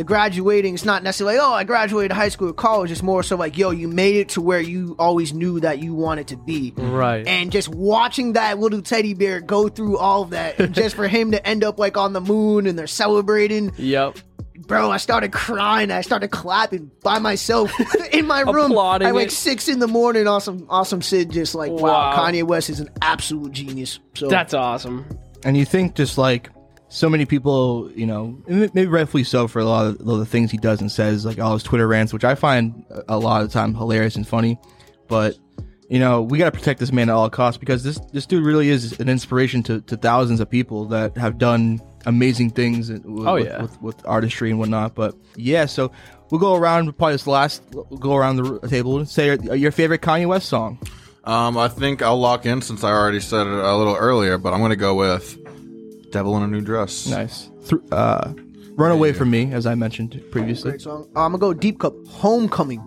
the 0.00 0.04
graduating 0.04 0.72
is 0.72 0.86
not 0.86 1.02
necessarily 1.02 1.36
like, 1.36 1.46
oh, 1.46 1.52
I 1.52 1.64
graduated 1.64 2.12
high 2.12 2.30
school 2.30 2.48
or 2.48 2.52
college. 2.54 2.90
It's 2.90 3.02
more 3.02 3.22
so 3.22 3.36
like, 3.36 3.58
yo, 3.58 3.70
you 3.70 3.86
made 3.86 4.16
it 4.16 4.30
to 4.30 4.40
where 4.40 4.58
you 4.58 4.96
always 4.98 5.34
knew 5.34 5.60
that 5.60 5.80
you 5.80 5.92
wanted 5.92 6.28
to 6.28 6.38
be. 6.38 6.72
Right. 6.74 7.26
And 7.26 7.52
just 7.52 7.68
watching 7.68 8.32
that 8.32 8.58
little 8.58 8.80
teddy 8.80 9.12
bear 9.12 9.42
go 9.42 9.68
through 9.68 9.98
all 9.98 10.22
of 10.22 10.30
that, 10.30 10.58
and 10.58 10.74
just 10.74 10.96
for 10.96 11.06
him 11.06 11.32
to 11.32 11.46
end 11.46 11.62
up 11.64 11.78
like 11.78 11.98
on 11.98 12.14
the 12.14 12.20
moon 12.22 12.66
and 12.66 12.78
they're 12.78 12.86
celebrating, 12.86 13.72
Yep. 13.76 14.16
bro, 14.66 14.90
I 14.90 14.96
started 14.96 15.32
crying. 15.32 15.90
I 15.90 16.00
started 16.00 16.28
clapping 16.28 16.90
by 17.02 17.18
myself 17.18 17.70
in 18.10 18.26
my 18.26 18.40
room 18.40 18.70
Applauding 18.70 19.08
at 19.08 19.14
like 19.14 19.26
it. 19.26 19.32
six 19.32 19.68
in 19.68 19.80
the 19.80 19.86
morning. 19.86 20.26
Awesome, 20.26 20.64
awesome 20.70 21.02
Sid, 21.02 21.30
just 21.30 21.54
like, 21.54 21.72
wow, 21.72 21.82
Wow. 21.82 22.16
Kanye 22.16 22.42
West 22.42 22.70
is 22.70 22.80
an 22.80 22.88
absolute 23.02 23.52
genius. 23.52 23.98
So 24.14 24.28
That's 24.28 24.54
awesome. 24.54 25.04
And 25.44 25.58
you 25.58 25.66
think 25.66 25.94
just 25.94 26.16
like 26.16 26.48
so 26.90 27.08
many 27.08 27.24
people, 27.24 27.90
you 27.94 28.04
know, 28.04 28.36
maybe 28.46 28.86
rightfully 28.86 29.24
so 29.24 29.46
for 29.48 29.60
a 29.60 29.64
lot 29.64 29.86
of, 29.86 30.00
lot 30.00 30.14
of 30.14 30.18
the 30.18 30.26
things 30.26 30.50
he 30.50 30.58
does 30.58 30.80
and 30.80 30.90
says, 30.90 31.24
like 31.24 31.38
all 31.38 31.54
his 31.54 31.62
Twitter 31.62 31.86
rants, 31.88 32.12
which 32.12 32.24
I 32.24 32.34
find 32.34 32.84
a 33.08 33.16
lot 33.18 33.42
of 33.42 33.48
the 33.48 33.52
time 33.54 33.74
hilarious 33.74 34.16
and 34.16 34.26
funny. 34.26 34.58
But 35.08 35.38
you 35.88 35.98
know, 35.98 36.22
we 36.22 36.38
got 36.38 36.44
to 36.46 36.52
protect 36.56 36.78
this 36.78 36.92
man 36.92 37.08
at 37.08 37.14
all 37.14 37.28
costs 37.30 37.58
because 37.58 37.82
this 37.82 37.98
this 38.12 38.26
dude 38.26 38.44
really 38.44 38.68
is 38.68 38.98
an 39.00 39.08
inspiration 39.08 39.62
to, 39.64 39.80
to 39.82 39.96
thousands 39.96 40.38
of 40.40 40.48
people 40.50 40.84
that 40.86 41.16
have 41.16 41.38
done 41.38 41.80
amazing 42.06 42.50
things 42.50 42.90
with, 42.90 43.04
Oh, 43.26 43.36
yeah. 43.36 43.62
with, 43.62 43.82
with 43.82 44.06
artistry 44.06 44.50
and 44.50 44.58
whatnot. 44.58 44.94
But 44.94 45.16
yeah, 45.36 45.66
so 45.66 45.90
we'll 46.30 46.40
go 46.40 46.54
around 46.54 46.96
probably 46.96 47.14
this 47.14 47.26
last 47.26 47.62
we'll 47.72 47.84
go 47.98 48.14
around 48.16 48.36
the 48.36 48.68
table 48.68 48.98
and 48.98 49.08
say 49.08 49.36
your, 49.36 49.54
your 49.56 49.72
favorite 49.72 50.00
Kanye 50.00 50.26
West 50.26 50.48
song. 50.48 50.78
Um, 51.24 51.58
I 51.58 51.68
think 51.68 52.02
I'll 52.02 52.18
lock 52.18 52.46
in 52.46 52.62
since 52.62 52.82
I 52.82 52.90
already 52.90 53.20
said 53.20 53.46
it 53.46 53.52
a 53.52 53.76
little 53.76 53.94
earlier, 53.96 54.38
but 54.38 54.52
I'm 54.54 54.60
going 54.60 54.70
to 54.70 54.76
go 54.76 54.94
with 54.94 55.36
"Devil 56.10 56.36
in 56.36 56.42
a 56.42 56.46
New 56.46 56.60
Dress." 56.60 57.06
Nice. 57.06 57.50
Th- 57.68 57.80
uh, 57.92 58.32
Run 58.76 58.92
away 58.92 59.12
from 59.12 59.30
me, 59.30 59.52
as 59.52 59.66
I 59.66 59.74
mentioned 59.74 60.22
previously. 60.30 60.70
great 60.70 60.80
song. 60.80 61.06
I'm 61.16 61.32
gonna 61.32 61.38
go 61.38 61.52
deep 61.52 61.80
cup. 61.80 61.92
Homecoming. 62.08 62.82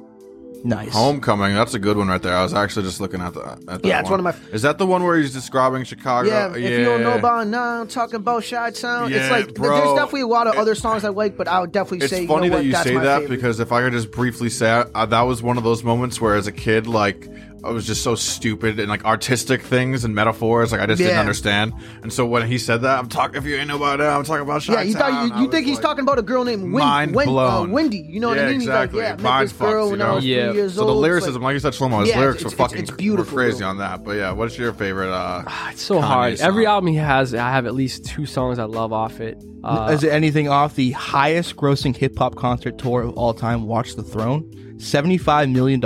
Nice. 0.65 0.93
Homecoming, 0.93 1.53
that's 1.55 1.73
a 1.73 1.79
good 1.79 1.97
one 1.97 2.07
right 2.07 2.21
there. 2.21 2.33
I 2.33 2.41
was 2.41 2.53
actually 2.53 2.83
just 2.85 3.01
looking 3.01 3.19
at 3.19 3.33
that. 3.33 3.59
At 3.67 3.81
that 3.81 3.85
Yeah, 3.85 3.99
it's 3.99 4.09
one 4.09 4.19
of 4.19 4.23
my- 4.23 4.33
Is 4.53 4.61
that 4.61 4.77
the 4.77 4.85
one 4.85 5.03
where 5.03 5.17
he's 5.17 5.33
describing 5.33 5.83
Chicago? 5.83 6.29
Yeah, 6.29 6.55
if 6.55 6.79
you 6.79 6.85
don't 6.85 7.03
know 7.03 7.15
about 7.17 7.41
it 7.47 7.49
now, 7.49 7.81
I'm 7.81 7.87
talking 7.89 8.15
about 8.15 8.45
Shot 8.45 8.73
Town. 8.75 9.11
it's 9.11 9.29
like 9.29 9.53
bro. 9.55 9.75
there's 9.75 9.93
definitely 9.95 10.21
a 10.21 10.27
lot 10.27 10.47
of 10.47 10.55
other 10.55 10.73
songs 10.73 11.03
I 11.03 11.09
like, 11.09 11.35
but 11.35 11.49
I 11.49 11.59
would 11.59 11.73
definitely 11.73 12.05
It's 12.05 12.11
say 12.11 12.25
funny 12.27 12.45
you 12.45 12.51
know 12.51 12.55
that 12.55 12.59
what, 12.59 12.65
you 12.65 12.71
that's 12.71 12.83
say 12.85 12.95
my 12.95 13.03
that 13.03 13.21
favorite. 13.23 13.35
because 13.35 13.59
if 13.59 13.73
I 13.73 13.81
could 13.81 13.91
just 13.91 14.09
briefly 14.11 14.49
say, 14.49 14.85
uh, 14.95 15.05
that 15.05 15.21
was 15.23 15.43
one 15.43 15.57
of 15.57 15.65
those 15.65 15.83
moments 15.83 16.21
where, 16.21 16.33
as 16.33 16.47
a 16.47 16.51
kid, 16.53 16.87
like 16.87 17.27
I 17.65 17.69
was 17.71 17.87
just 17.87 18.03
so 18.03 18.15
stupid 18.15 18.79
and 18.79 18.89
like 18.89 19.05
artistic 19.05 19.61
things 19.61 20.03
and 20.03 20.13
metaphors. 20.13 20.71
Like 20.73 20.81
I 20.81 20.85
just 20.85 20.97
didn't 20.97 21.13
Yeah. 21.13 21.19
understand. 21.21 21.73
And 22.01 22.11
so 22.11 22.25
when 22.25 22.45
he 22.45 22.57
said 22.57 22.81
that, 22.81 22.99
I'm 22.99 23.07
talking. 23.07 23.37
If 23.37 23.45
you 23.45 23.55
ain't 23.55 23.69
know 23.69 23.77
about 23.77 24.01
it, 24.01 24.03
I'm 24.03 24.23
talking 24.25 24.41
about. 24.43 24.67
Yeah, 24.67 24.81
you 24.81 24.93
thought 24.93 25.37
you, 25.37 25.43
you 25.43 25.49
think 25.51 25.65
he's 25.65 25.75
like- 25.77 25.83
talking 25.83 26.01
about 26.03 26.19
a 26.19 26.23
girl 26.23 26.43
named 26.43 26.63
Win, 26.63 26.71
Mind 26.73 27.15
Wen- 27.15 27.27
uh, 27.27 27.31
blown. 27.31 27.71
Wendy. 27.71 27.99
You 27.99 28.19
know 28.19 28.27
what 28.29 28.37
Yeah, 28.37 28.43
I 28.43 28.45
mean? 28.47 28.55
He's 28.59 28.63
exactly. 28.67 28.99
Like, 28.99 29.07
yeah, 29.07 29.13
I 29.13 29.15
met 29.17 29.23
Mind 29.23 29.49
this 29.49 29.57
girl 29.57 29.69
fucked, 29.87 29.91
when 29.91 29.99
you 29.99 30.05
I 30.05 30.09
know? 30.09 30.15
was 30.15 30.25
Yeah. 30.25 30.45
three 30.47 30.55
years 30.55 30.73
So 30.73 30.81
the 30.81 30.87
old. 30.87 30.97
It's 30.97 31.01
lyricism, 31.03 31.41
like- 31.41 31.43
like 31.43 31.53
you 31.53 31.59
said, 31.59 31.73
Shlomo, 31.73 31.99
his 32.01 32.09
Yeah, 32.09 32.19
lyrics 32.19 32.41
it's- 32.41 32.53
are 32.53 32.55
it's- 32.55 32.69
fucking 32.71 32.81
it's 32.83 32.91
beautiful, 32.91 33.35
were 33.35 33.43
crazy 33.43 33.59
bro. 33.59 33.67
on 33.69 33.77
that. 33.77 34.03
But 34.03 34.17
yeah, 34.17 34.31
what's 34.33 34.57
your 34.57 34.73
favorite? 34.73 35.11
uh 35.13 35.43
It's 35.71 35.81
so 35.81 35.95
Kanye 35.95 36.01
hard. 36.01 36.37
song. 36.39 36.47
Every 36.47 36.65
album 36.65 36.87
he 36.89 36.97
has, 36.97 37.33
I 37.33 37.49
have 37.51 37.65
at 37.65 37.75
least 37.75 38.05
two 38.05 38.25
songs 38.25 38.59
I 38.59 38.65
love 38.65 38.91
off 38.91 39.21
it. 39.21 39.41
Uh, 39.63 39.91
Is 39.93 40.03
it 40.03 40.09
anything 40.11 40.49
off 40.49 40.75
the 40.75 40.91
highest 40.91 41.55
grossing 41.55 41.95
hip 41.95 42.17
hop 42.17 42.35
concert 42.35 42.77
tour 42.77 43.03
of 43.03 43.13
all 43.17 43.33
time, 43.33 43.65
Watch 43.67 43.95
the 43.95 44.03
Throne? 44.03 44.43
$75 44.77 45.49
million 45.51 45.81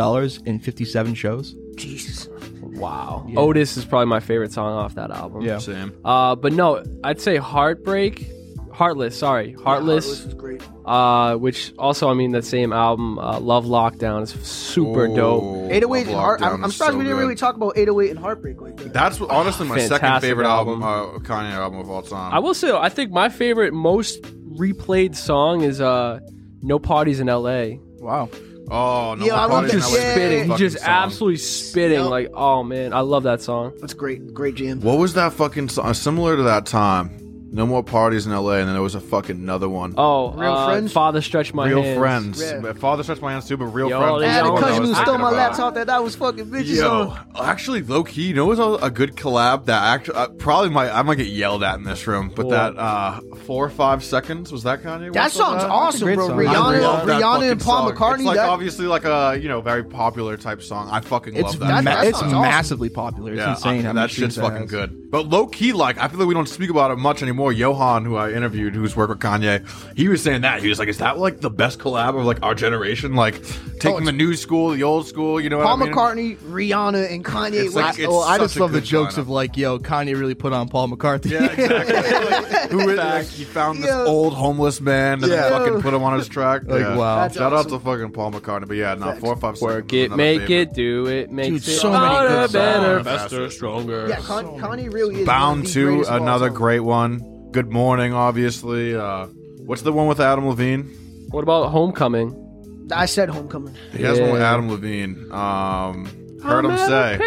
in 0.46 0.60
57 0.60 1.14
shows. 1.14 1.56
Jesus. 1.78 2.28
wow. 2.62 3.26
Otis 3.36 3.78
is 3.78 3.86
probably 3.86 4.08
my 4.08 4.20
favorite 4.20 4.52
song 4.52 4.74
off 4.74 4.96
that 4.96 5.12
album. 5.12 5.42
Yeah. 5.42 5.58
Same. 5.60 5.94
Uh, 6.04 6.36
but 6.36 6.54
no, 6.54 6.84
I'd 7.04 7.22
say 7.22 7.38
Heartbreak, 7.38 8.30
Heartless. 8.74 9.18
Sorry, 9.18 9.54
Heartless. 9.54 10.06
Heartless 10.06 10.26
is 10.26 10.34
great. 10.36 10.62
uh, 10.86 11.36
which 11.38 11.74
also, 11.80 12.10
I 12.10 12.14
mean, 12.14 12.32
that 12.34 12.46
same 12.46 12.72
album, 12.72 13.18
uh, 13.18 13.40
Love 13.40 13.66
Lockdown, 13.66 14.22
is 14.24 14.30
super 14.48 15.08
dope. 15.08 15.72
808 15.72 16.02
and 16.02 16.12
Love 16.12 16.20
Heart. 16.22 16.42
I'm, 16.44 16.64
I'm 16.66 16.72
surprised 16.72 16.92
so 16.94 16.98
we 16.98 17.04
didn't 17.04 17.18
good. 17.18 17.22
really 17.24 17.36
talk 17.36 17.56
about 17.56 17.78
808 17.78 18.10
and 18.12 18.20
Heartbreak 18.20 18.62
like 18.62 18.78
that. 18.78 18.94
That's 18.94 19.20
honestly 19.22 19.68
my 19.68 19.80
second 19.80 20.22
favorite 20.22 20.46
album, 20.48 20.84
album. 20.84 21.16
uh, 21.16 21.20
Kanye 21.28 21.52
album 21.54 21.80
of 21.80 21.90
all 21.90 22.04
time. 22.04 22.34
I 22.34 22.40
will 22.40 22.54
say, 22.54 22.72
I 22.72 22.90
think 22.90 23.12
my 23.12 23.30
favorite, 23.30 23.74
most 23.74 24.22
replayed 24.24 25.16
song 25.16 25.62
is 25.62 25.82
uh, 25.82 26.20
"No 26.62 26.78
Parties 26.80 27.20
in 27.20 27.30
L.A." 27.30 27.80
Wow. 28.00 28.30
Oh 28.70 29.16
no, 29.16 29.26
Yeah, 29.26 29.36
I 29.36 29.42
love 29.46 29.50
Parties 29.50 29.72
that. 29.74 29.80
Just 29.80 29.94
Yeah. 29.94 30.12
spitting, 30.12 30.48
fucking 30.50 30.58
just 30.66 30.78
song. 30.80 30.90
absolutely 30.90 31.38
spitting. 31.38 32.00
Yep. 32.02 32.10
Like, 32.10 32.30
oh 32.34 32.64
man, 32.64 32.94
I 32.94 33.00
love 33.02 33.24
that 33.24 33.42
song. 33.42 33.74
That's 33.80 33.94
great. 33.94 34.34
Great 34.34 34.56
jam. 34.56 34.82
What 34.82 34.98
was 34.98 35.14
that 35.16 35.34
fucking 35.34 35.70
song? 35.70 35.88
Uh, 35.88 35.94
similar 35.94 36.36
to 36.36 36.44
that 36.44 36.66
time. 36.66 37.27
No 37.50 37.66
more 37.66 37.82
parties 37.82 38.26
in 38.26 38.34
LA, 38.34 38.54
and 38.56 38.68
then 38.68 38.74
there 38.74 38.82
was 38.82 38.94
a 38.96 39.00
fucking 39.00 39.38
another 39.38 39.70
one. 39.70 39.94
Oh, 39.98 40.32
Real 40.34 40.52
uh, 40.54 40.66
Friends? 40.68 40.92
Father 40.92 41.22
Stretch 41.22 41.54
My 41.54 41.64
Hands. 41.70 41.76
real 41.76 41.84
Hands. 41.84 41.98
friends. 42.38 42.42
Yeah. 42.42 42.74
Father 42.74 43.04
stretched 43.04 43.22
my 43.22 43.32
hands 43.32 43.48
too, 43.48 43.56
but 43.56 43.66
real 43.68 43.90
Yo, 43.90 44.00
friends. 44.00 44.20
they 44.20 44.26
was 44.28 44.36
And 44.36 44.38
the 44.38 44.50
don't 44.50 44.54
one 44.54 44.62
the 44.62 44.68
I 44.68 44.70
cousin 44.78 44.84
who 44.96 45.02
stole 45.02 45.18
my 45.18 45.32
laptop, 45.32 45.74
that 45.76 45.88
that 45.88 46.04
was 46.04 46.16
fucking 46.18 46.46
bitches 46.48 46.76
Yo, 46.76 47.10
on. 47.10 47.26
actually, 47.42 47.82
low 47.84 48.04
key, 48.04 48.24
you 48.28 48.34
know 48.34 48.46
what's 48.48 48.60
a, 48.60 48.86
a 48.86 48.92
good 48.92 49.16
collab 49.16 49.66
that 49.66 49.82
actually 49.82 50.16
uh, 50.16 50.28
probably 50.28 50.70
might 50.72 50.90
I 50.92 51.02
might 51.04 51.16
get 51.16 51.28
yelled 51.28 51.64
at 51.64 51.76
in 51.76 51.84
this 51.84 52.06
room, 52.06 52.34
but 52.36 52.48
What? 52.48 52.52
that 52.76 52.78
uh 52.78 53.22
four 53.46 53.66
or 53.66 53.70
five 53.70 54.04
seconds 54.04 54.52
was 54.52 54.64
that 54.64 54.84
Kanye? 54.84 55.14
That 55.14 55.24
West 55.24 55.36
song's 55.38 55.62
that? 55.64 55.70
awesome, 55.72 56.14
bro. 56.16 56.28
song. 56.28 56.38
Rihanna, 56.38 56.82
love 56.82 57.08
Rihanna 57.08 57.52
and 57.52 57.62
Paul 57.62 57.88
song. 57.88 57.96
McCartney. 57.96 58.16
It's 58.16 58.24
like 58.26 58.36
that, 58.36 58.50
obviously 58.50 58.88
like 58.88 59.06
a 59.06 59.40
you 59.42 59.48
know 59.48 59.62
very 59.62 59.86
popular 59.86 60.36
type 60.36 60.62
song. 60.62 60.90
I 60.92 61.00
fucking 61.00 61.34
It's, 61.36 61.44
love 61.44 61.60
that. 61.60 61.68
That- 61.68 61.84
that 61.86 62.08
it's 62.08 62.20
sounds 62.20 62.34
awesome. 62.34 62.42
massively 62.52 62.90
popular. 62.90 63.32
It's 63.32 63.40
yeah, 63.40 63.52
insane. 63.52 63.72
I- 63.80 63.82
how 63.84 63.94
many 63.94 64.08
that 64.08 64.12
shit's 64.12 64.36
fucking 64.36 64.66
good. 64.68 65.07
But 65.10 65.28
low 65.30 65.48
key, 65.48 65.72
like 65.72 65.98
I 65.98 66.08
feel 66.10 66.20
like 66.20 66.28
we 66.28 66.34
don't 66.34 66.50
speak 66.50 66.70
about 66.70 66.92
it 66.92 66.98
much 66.98 67.22
anymore. 67.22 67.54
Johan, 67.54 68.04
who 68.04 68.18
I 68.18 68.32
interviewed, 68.32 68.76
who's 68.76 68.96
worked 68.96 69.10
with 69.10 69.20
Kanye, 69.20 69.66
he 69.96 70.10
was 70.10 70.22
saying 70.22 70.42
that 70.42 70.62
he 70.62 70.68
was 70.68 70.80
like, 70.80 70.90
"Is 70.90 70.98
that 70.98 71.18
like 71.18 71.40
the 71.40 71.50
best 71.50 71.80
collab 71.80 72.20
of 72.20 72.26
like 72.26 72.44
our 72.44 72.54
generation? 72.54 73.16
Like 73.16 73.36
taking 73.80 73.92
oh, 73.92 73.98
it's- 73.98 74.06
the 74.06 74.12
new 74.12 74.36
school, 74.36 74.72
the 74.72 74.84
old 74.84 75.08
school? 75.08 75.40
You 75.40 75.50
know 75.50 75.62
Paul 75.64 75.78
what 75.80 75.84
I 75.84 76.16
mean?" 76.16 76.36
McCartney, 76.36 76.38
Rihanna, 76.40 77.10
and 77.12 77.24
Kanye 77.24 77.54
It's 77.68 77.74
like- 77.76 77.98
it's 78.00 78.08
well, 78.08 78.22
I 78.24 78.38
just 78.38 78.60
love 78.60 78.74
the 78.74 78.82
jokes 78.82 79.16
lineup. 79.16 79.20
of 79.20 79.30
like, 79.30 79.56
yo, 79.56 79.80
Kanye 79.80 80.20
really 80.20 80.36
put 80.36 80.52
on 80.52 80.68
Paul 80.68 80.90
McCartney. 80.90 81.32
Yeah, 81.32 81.52
exactly. 81.52 82.38
Like, 82.68 82.72
who 82.72 82.90
is 82.90 82.98
like, 82.98 83.26
he 83.28 83.46
found 83.46 83.80
this 83.82 83.90
Yo. 83.90 84.06
old 84.06 84.34
homeless 84.34 84.82
man 84.82 85.24
and 85.24 85.32
Yeah. 85.32 85.50
fucking 85.50 85.82
put 85.82 85.94
him 85.94 86.04
on 86.04 86.18
his 86.20 86.28
track. 86.28 86.64
Like, 86.66 86.82
yeah. 86.82 86.98
wow. 86.98 87.22
That's 87.22 87.38
Shout 87.38 87.54
awesome. 87.54 87.74
out 87.74 87.80
to 87.80 87.86
fucking 87.86 88.12
Paul 88.12 88.34
McCartney. 88.34 88.68
But 88.68 88.76
yeah, 88.76 88.94
no, 88.96 89.06
Facts. 89.06 89.20
four 89.22 89.34
or 89.34 89.38
five 89.38 89.62
Work 89.62 89.94
it, 89.94 90.12
make 90.12 90.42
favorite. 90.42 90.52
it, 90.70 90.74
do 90.74 91.06
it, 91.08 91.32
make 91.32 91.48
Dude, 91.48 91.62
it 91.66 91.72
so 91.72 91.92
many 91.94 92.06
harder, 92.06 92.28
good 92.28 92.36
songs. 92.50 92.52
better, 92.54 93.04
Faster, 93.06 93.20
faster, 93.30 93.50
stronger. 93.52 94.08
yeah, 94.10 94.18
Con- 94.20 94.60
Kanye 94.60 94.92
really 94.98 95.22
is 95.22 95.26
Bound 95.28 95.68
to 95.68 95.86
greatest 95.86 96.10
of 96.10 96.16
all 96.16 96.22
another 96.24 96.50
great 96.50 96.80
one. 96.80 97.50
Good 97.52 97.72
morning, 97.72 98.14
obviously. 98.14 98.96
Uh, 98.96 99.28
what's 99.60 99.84
the 99.84 99.94
one 99.94 100.08
with 100.08 100.20
Adam 100.20 100.48
Levine? 100.48 100.84
What 101.30 101.44
about 101.44 101.70
Homecoming? 101.70 102.44
I 102.92 103.06
said 103.06 103.30
Homecoming. 103.30 103.76
He 103.92 104.02
has 104.04 104.20
one 104.20 104.32
with 104.32 104.42
Yeah. 104.42 104.54
Adam 104.54 104.70
Levine. 104.72 105.32
Um, 105.32 106.06
heard 106.42 106.66
him 106.66 106.78
say. 106.78 107.20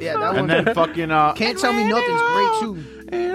Yeah, 0.00 0.18
that 0.18 0.34
one. 0.34 0.50
And 0.50 0.66
then 0.66 0.74
fucking 0.74 1.10
uh, 1.10 1.32
Can't 1.32 1.58
tell 1.58 1.72
me 1.72 1.84
nothing's 1.88 2.20
great 2.22 2.60
too. 2.60 2.84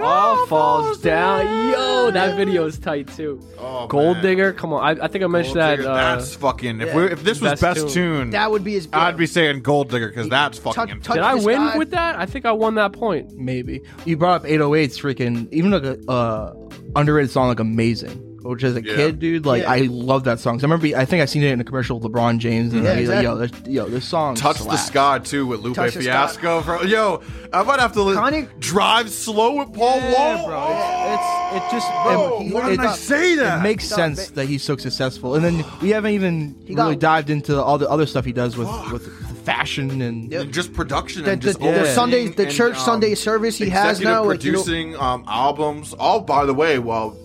All 0.02 0.46
falls 0.48 1.00
down. 1.00 1.46
Yo, 1.72 2.12
that 2.12 2.36
video 2.36 2.66
is 2.66 2.78
tight 2.80 3.08
too. 3.16 3.40
Oh, 3.58 3.88
Gold 3.88 4.18
man. 4.18 4.24
Digger, 4.24 4.54
come 4.54 4.74
on. 4.74 4.84
I, 5.00 5.06
I 5.06 5.08
think 5.08 5.24
I 5.24 5.28
mentioned 5.28 5.56
Gold 5.56 5.64
that. 5.64 5.76
Digger, 5.78 5.90
Uh, 5.90 6.16
that's 6.16 6.36
fucking. 6.36 6.82
If 6.82 6.88
yeah. 6.90 6.96
we 6.96 7.04
if 7.06 7.24
this 7.24 7.40
was 7.40 7.52
Best 7.52 7.62
best, 7.62 7.80
tune. 7.80 7.90
tune, 7.90 8.30
That 8.32 8.52
would 8.52 8.64
be 8.64 8.74
his. 8.74 8.88
I'd 8.92 9.18
be 9.18 9.28
saying 9.28 9.62
Gold 9.62 9.90
Digger 9.90 10.10
because 10.10 10.28
that's 10.30 10.58
fucking. 10.58 10.74
Touch- 10.76 10.90
intense. 10.90 11.16
did 11.16 11.24
I 11.24 11.36
win 11.36 11.70
sky. 11.70 11.78
with 11.78 11.92
that? 11.92 12.16
I 12.18 12.26
think 12.26 12.46
I 12.46 12.52
won 12.52 12.76
that 12.76 12.94
point. 12.94 13.38
Maybe. 13.38 13.82
You 14.06 14.18
brought 14.18 14.42
up 14.42 14.48
808's 14.48 15.00
freaking, 15.00 15.48
even 15.52 15.72
like 15.72 15.84
a 15.84 15.98
uh, 16.12 16.54
underrated 16.96 17.32
song 17.32 17.48
like 17.48 17.60
Amazing. 17.60 18.28
Which 18.44 18.64
as 18.64 18.76
a 18.76 18.84
Yeah. 18.84 18.96
kid, 18.96 19.20
dude, 19.20 19.46
like 19.46 19.64
Yeah. 19.64 19.72
I 19.72 19.80
love 19.90 20.24
that 20.24 20.40
song. 20.40 20.58
'Cause 20.58 20.64
I 20.64 20.68
remember, 20.68 20.98
I 20.98 21.06
think 21.06 21.22
I 21.22 21.26
seen 21.26 21.44
it 21.44 21.52
in 21.52 21.60
a 21.62 21.64
commercial 21.64 22.00
with 22.00 22.12
LeBron 22.12 22.40
James, 22.40 22.74
and 22.74 22.84
Yeah, 22.84 22.96
he's 22.96 23.10
like, 23.10 23.24
yo, 23.24 23.36
this, 23.38 23.52
yo, 23.68 23.88
this 23.88 24.06
song 24.06 24.36
Touch 24.36 24.60
the. 24.60 24.78
Sky 24.78 25.20
too 25.20 25.46
with 25.46 25.62
Lupe 25.62 25.76
Touch 25.76 25.94
the 25.94 26.02
Sky. 26.02 26.12
Fiasco. 26.12 26.62
Bro. 26.62 26.82
Yo, 26.84 27.22
I 27.54 27.62
might 27.64 27.80
have 27.80 27.94
to 27.94 28.02
li- 28.02 28.16
Kanye- 28.16 28.48
drive 28.60 29.10
slow 29.10 29.56
with 29.58 29.74
Paul 29.74 29.98
Yeah, 29.98 30.14
Wall. 30.38 30.48
bro. 30.48 31.14
It's, 31.14 31.24
it's 31.56 31.74
it 31.74 31.76
just 31.76 31.88
Bro, 32.04 32.40
it, 32.42 32.54
why 32.54 32.68
it, 32.68 32.78
did 32.78 32.80
I 32.86 32.96
say 32.96 33.36
that? 33.36 33.60
It 33.60 33.64
makes 33.64 33.84
He 33.90 33.90
sense 33.96 34.30
that 34.32 34.46
he's 34.48 34.64
so 34.64 34.76
successful, 34.78 35.36
and 35.36 35.44
then 35.46 35.64
we 35.82 35.90
haven't 35.90 36.14
even 36.14 36.56
He 36.66 36.74
got- 36.74 36.84
really 36.84 36.96
dived 36.96 37.30
into 37.30 37.62
all 37.62 37.78
the 37.78 37.90
other 37.90 38.06
stuff 38.06 38.26
he 38.26 38.32
does 38.34 38.58
with 38.58 38.70
with 38.92 39.08
fashion 39.46 40.02
and 40.02 40.32
Yep. 40.32 40.50
just 40.52 40.72
production 40.74 41.24
The, 41.26 41.32
and 41.32 41.42
just 41.42 41.60
the 41.60 41.66
overseeing 41.68 41.96
Sunday, 41.96 42.28
the 42.28 42.44
and, 42.44 42.52
church 42.52 42.76
um, 42.78 42.80
Sunday 42.86 43.16
service 43.16 43.58
he 43.58 43.70
has 43.70 44.00
executive 44.00 44.04
now, 44.14 44.24
like, 44.30 44.44
you 44.44 44.52
know, 44.52 44.58
producing 44.64 44.96
um, 44.98 45.24
albums. 45.28 45.94
All 45.94 46.20
by 46.22 46.46
the 46.46 46.54
way, 46.54 46.78
while 46.80 47.10
just, 47.12 47.22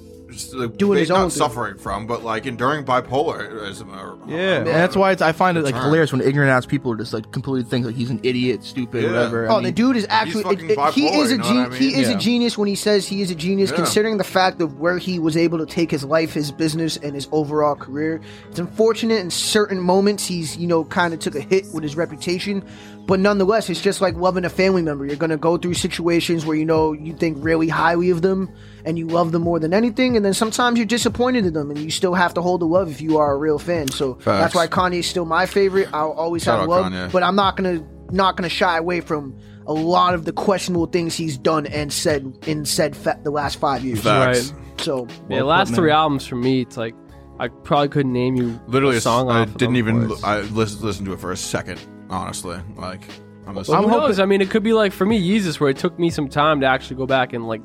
like, 0.54 0.76
Doing 0.76 0.98
his 0.98 1.08
not 1.08 1.18
own 1.20 1.30
thing. 1.30 1.38
suffering 1.38 1.78
from, 1.78 2.06
but 2.06 2.22
like 2.24 2.46
enduring 2.46 2.84
bipolarism. 2.84 3.88
Or, 3.96 4.14
uh, 4.22 4.26
Yeah, 4.28 4.56
and 4.58 4.66
that's 4.66 4.96
why 4.96 5.12
it's, 5.12 5.22
I 5.22 5.32
find 5.32 5.56
it 5.58 5.62
like 5.64 5.74
Turn. 5.74 5.84
hilarious 5.84 6.12
when 6.12 6.20
ignorant 6.20 6.50
ass 6.50 6.66
people 6.66 6.92
are 6.92 6.96
just 6.96 7.12
like 7.12 7.30
completely 7.32 7.68
think 7.68 7.86
like 7.86 7.94
he's 7.94 8.10
an 8.10 8.20
idiot, 8.22 8.64
stupid, 8.64 9.02
Yeah. 9.04 9.10
whatever. 9.10 9.48
I 9.48 9.52
Oh, 9.52 9.54
mean, 9.56 9.64
the 9.64 9.72
dude 9.72 9.96
is 9.96 10.06
actually 10.08 10.44
fucking 10.44 10.70
it- 10.70 10.78
it- 10.78 10.94
he 10.94 11.06
is 11.08 11.30
a 11.30 11.34
you 11.34 11.38
know 11.38 11.44
gen- 11.44 11.56
I 11.56 11.68
mean? 11.68 11.78
he 11.80 11.88
is 12.00 12.08
Yeah. 12.08 12.16
a 12.16 12.18
genius 12.18 12.58
when 12.58 12.68
he 12.68 12.74
says 12.74 13.06
he 13.06 13.22
is 13.22 13.30
a 13.30 13.34
genius. 13.34 13.70
Yeah. 13.70 13.76
Considering 13.76 14.16
the 14.18 14.24
fact 14.24 14.60
of 14.60 14.78
where 14.78 14.98
he 14.98 15.18
was 15.18 15.36
able 15.36 15.58
to 15.58 15.66
take 15.66 15.90
his 15.90 16.04
life, 16.04 16.32
his 16.32 16.50
business, 16.52 16.96
and 17.02 17.14
his 17.14 17.28
overall 17.32 17.74
career, 17.74 18.20
it's 18.50 18.58
unfortunate 18.58 19.20
in 19.20 19.30
certain 19.30 19.80
moments 19.80 20.26
he's 20.26 20.56
you 20.56 20.66
know 20.66 20.84
kind 20.84 21.14
of 21.14 21.20
took 21.20 21.34
a 21.34 21.40
hit 21.40 21.66
with 21.72 21.82
his 21.82 21.96
reputation. 21.96 22.62
But 23.06 23.20
nonetheless, 23.20 23.70
it's 23.70 23.80
just 23.80 24.00
like 24.00 24.16
loving 24.16 24.44
a 24.44 24.48
family 24.48 24.82
member. 24.82 25.06
You're 25.06 25.14
gonna 25.14 25.36
go 25.36 25.56
through 25.56 25.74
situations 25.74 26.44
where 26.44 26.56
you 26.56 26.64
know 26.64 26.92
you 26.92 27.12
think 27.12 27.38
really 27.40 27.68
highly 27.68 28.10
of 28.10 28.20
them 28.22 28.48
and 28.84 28.98
you 28.98 29.06
love 29.06 29.30
them 29.30 29.42
more 29.42 29.60
than 29.60 29.72
anything, 29.72 30.16
and 30.16 30.24
then 30.26 30.34
sometimes 30.34 30.76
you're 30.78 30.86
disappointed 30.86 31.46
in 31.46 31.52
them, 31.54 31.70
and 31.70 31.78
you 31.78 31.90
still 31.90 32.14
have 32.14 32.34
to 32.34 32.42
hold 32.42 32.60
the 32.60 32.66
love 32.66 32.90
if 32.90 33.00
you 33.00 33.16
are 33.18 33.32
a 33.32 33.36
real 33.38 33.58
fan. 33.58 33.88
So 33.88 34.14
that's 34.14 34.24
Facts. 34.24 34.54
why 34.54 34.66
Kanye's 34.66 35.06
still 35.06 35.24
my 35.24 35.46
favorite. 35.46 35.88
I'll 35.92 36.12
always 36.12 36.42
Shout 36.42 36.60
have 36.60 36.62
out 36.64 36.68
love, 36.68 36.92
Kanye. 36.92 37.12
but 37.12 37.22
I'm 37.22 37.36
not 37.36 37.56
gonna 37.56 37.82
not 38.10 38.36
gonna 38.36 38.48
shy 38.48 38.76
away 38.78 39.00
from 39.00 39.36
a 39.66 39.72
lot 39.72 40.14
of 40.14 40.24
the 40.24 40.32
questionable 40.32 40.86
things 40.86 41.14
he's 41.16 41.36
done 41.38 41.66
and 41.66 41.92
said 41.92 42.36
in 42.46 42.64
said 42.64 42.94
fa- 42.96 43.18
the 43.24 43.30
last 43.30 43.58
five 43.58 43.84
years. 43.84 44.00
Facts. 44.02 44.50
Right. 44.52 44.80
So 44.80 45.06
Yeah, 45.28 45.38
Well 45.38 45.46
last 45.46 45.74
three 45.74 45.90
albums 45.90 46.26
for 46.26 46.36
me, 46.36 46.60
it's 46.62 46.76
like 46.76 46.94
I 47.40 47.48
probably 47.48 47.88
couldn't 47.88 48.12
name 48.12 48.36
you 48.36 48.60
Literally, 48.68 48.96
a 48.96 49.00
song. 49.00 49.28
I 49.28 49.40
off 49.40 49.46
didn't 49.54 49.60
them 49.60 49.76
even. 49.76 50.08
before. 50.08 50.28
I 50.28 50.40
listened, 50.42 50.82
listened 50.82 51.06
to 51.06 51.12
it 51.14 51.20
for 51.20 51.32
a 51.32 51.36
second. 51.36 51.80
Honestly, 52.10 52.58
like 52.76 53.02
I'm 53.46 53.54
Well, 53.54 53.54
listening. 53.56 53.76
who 53.82 53.88
hoping- 53.88 54.00
knows? 54.06 54.20
I 54.20 54.24
mean, 54.26 54.40
it 54.40 54.50
could 54.50 54.62
be 54.62 54.72
like 54.72 54.92
for 54.92 55.04
me, 55.04 55.18
Jesus, 55.18 55.58
where 55.58 55.68
it 55.70 55.76
took 55.78 55.98
me 55.98 56.10
some 56.10 56.28
time 56.28 56.60
to 56.60 56.66
actually 56.66 56.96
go 56.96 57.06
back 57.06 57.32
and 57.32 57.46
like 57.48 57.60